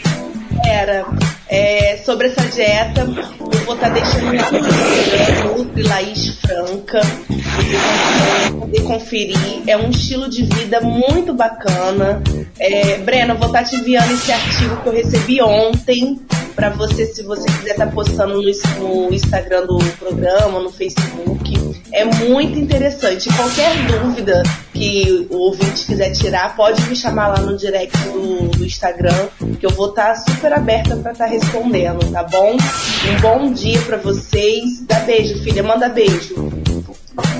Era 0.65 1.05
é, 1.53 1.97
sobre 1.97 2.29
essa 2.29 2.41
dieta, 2.49 3.01
eu 3.01 3.59
vou 3.65 3.75
estar 3.75 3.89
deixando 3.89 4.35
lá 4.35 4.51
no 4.51 4.57
Instagram, 4.57 5.55
Nutri 5.55 5.83
Laís 5.83 6.39
Franca. 6.39 7.01
Vocês 7.29 8.49
vão 8.49 8.59
poder 8.61 8.81
conferir. 8.81 9.61
É 9.67 9.77
um 9.77 9.91
estilo 9.91 10.27
de 10.27 10.43
vida 10.45 10.81
muito 10.81 11.31
bacana. 11.31 12.23
É, 12.59 12.97
Breno, 12.97 13.35
eu 13.35 13.37
vou 13.37 13.47
estar 13.47 13.63
te 13.65 13.75
enviando 13.75 14.11
esse 14.13 14.31
artigo 14.31 14.77
que 14.77 14.89
eu 14.89 14.93
recebi 14.93 15.41
ontem 15.43 16.19
para 16.55 16.71
você, 16.71 17.05
se 17.05 17.21
você 17.21 17.45
quiser 17.45 17.71
estar 17.71 17.91
postando 17.91 18.33
no, 18.33 18.41
no 18.79 19.13
Instagram 19.13 19.67
do 19.67 19.77
programa, 19.99 20.59
no 20.59 20.71
Facebook. 20.71 21.53
É 21.93 22.03
muito 22.05 22.57
interessante. 22.57 23.29
Qualquer 23.35 23.71
dúvida 23.85 24.41
que 24.73 25.27
o 25.29 25.37
ouvinte 25.37 25.85
quiser 25.85 26.11
tirar, 26.11 26.55
pode 26.55 26.81
me 26.89 26.95
chamar 26.95 27.27
lá 27.27 27.37
no 27.37 27.55
direct 27.55 27.95
do, 28.09 28.47
do 28.47 28.65
Instagram, 28.65 29.27
que 29.59 29.65
eu 29.65 29.69
vou 29.69 29.89
estar 29.89 30.15
super 30.15 30.51
aberta 30.53 30.95
para 30.95 31.11
estar 31.11 31.27
respondendo, 31.27 32.11
tá 32.11 32.23
bom? 32.23 32.53
Um 32.53 33.21
bom 33.21 33.53
dia 33.53 33.79
para 33.81 33.97
vocês. 33.97 34.83
Dá 34.87 35.01
beijo, 35.01 35.43
filha. 35.43 35.61
Manda 35.61 35.87
beijo. 35.87 36.35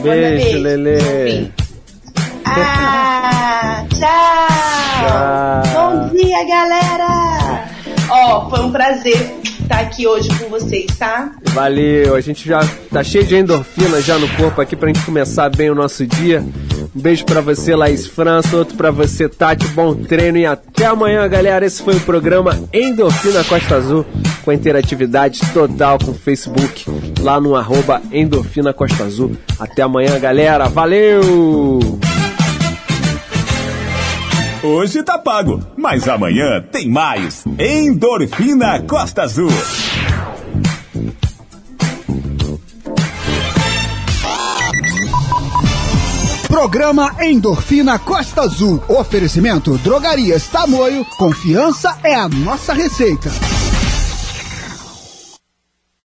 Beijo, 0.04 0.44
beijo. 0.44 0.60
Lelê. 0.60 1.48
Ah, 2.46 3.86
tchau! 3.90 5.64
Tchau. 5.64 5.74
Bom 5.74 6.16
dia, 6.16 6.48
galera! 6.48 7.66
Ó, 8.12 8.50
foi 8.52 8.60
um 8.60 8.72
prazer 8.72 9.36
estar 9.74 9.80
aqui 9.80 10.06
hoje 10.06 10.30
com 10.38 10.50
vocês, 10.50 10.86
tá? 10.98 11.32
Valeu, 11.50 12.16
a 12.16 12.22
gente 12.22 12.48
já 12.48 12.60
tá 12.92 13.04
cheio 13.04 13.26
de 13.26 13.36
endorfina 13.36 14.00
já 14.02 14.20
no 14.20 14.30
corpo 14.36 14.62
aqui 14.62 14.76
pra 14.76 14.88
gente 14.88 15.04
começar 15.04 15.50
bem 15.50 15.70
o 15.72 15.76
nosso 15.76 16.06
dia. 16.06 16.44
Um 16.96 17.02
beijo 17.02 17.26
pra 17.26 17.42
você, 17.42 17.76
Laís 17.76 18.06
França, 18.06 18.56
outro 18.56 18.78
pra 18.78 18.92
você, 18.92 19.28
Tati, 19.28 19.68
bom 19.70 19.96
treino 19.96 20.38
e 20.38 20.46
até 20.46 20.86
amanhã, 20.86 21.28
galera. 21.28 21.66
Esse 21.66 21.82
foi 21.82 21.96
o 21.96 22.02
programa 22.02 22.60
Endorfina 22.72 23.44
Costa 23.44 23.76
Azul, 23.76 24.06
com 24.46 24.52
interatividade 24.52 25.40
total 25.54 25.98
com 25.98 26.12
o 26.12 26.16
Facebook, 26.16 26.86
lá 27.20 27.40
no 27.40 27.56
arroba 27.56 28.02
Endorfina 28.12 28.74
Costa 28.74 29.04
Azul. 29.04 29.32
Até 29.60 29.82
amanhã, 29.82 30.20
galera. 30.20 30.68
Valeu! 30.68 32.03
Hoje 34.64 35.04
tá 35.04 35.18
pago, 35.18 35.62
mas 35.76 36.08
amanhã 36.08 36.62
tem 36.72 36.90
mais. 36.90 37.44
Endorfina 37.60 38.82
Costa 38.84 39.24
Azul. 39.24 39.50
Programa 46.48 47.14
Endorfina 47.20 48.00
Costa 48.00 48.44
Azul. 48.44 48.82
Oferecimento 48.88 49.78
Drogarias 49.80 50.48
Tamoio. 50.48 51.06
Confiança 51.18 51.98
é 52.02 52.16
a 52.16 52.30
nossa 52.30 52.72
receita. 52.74 53.30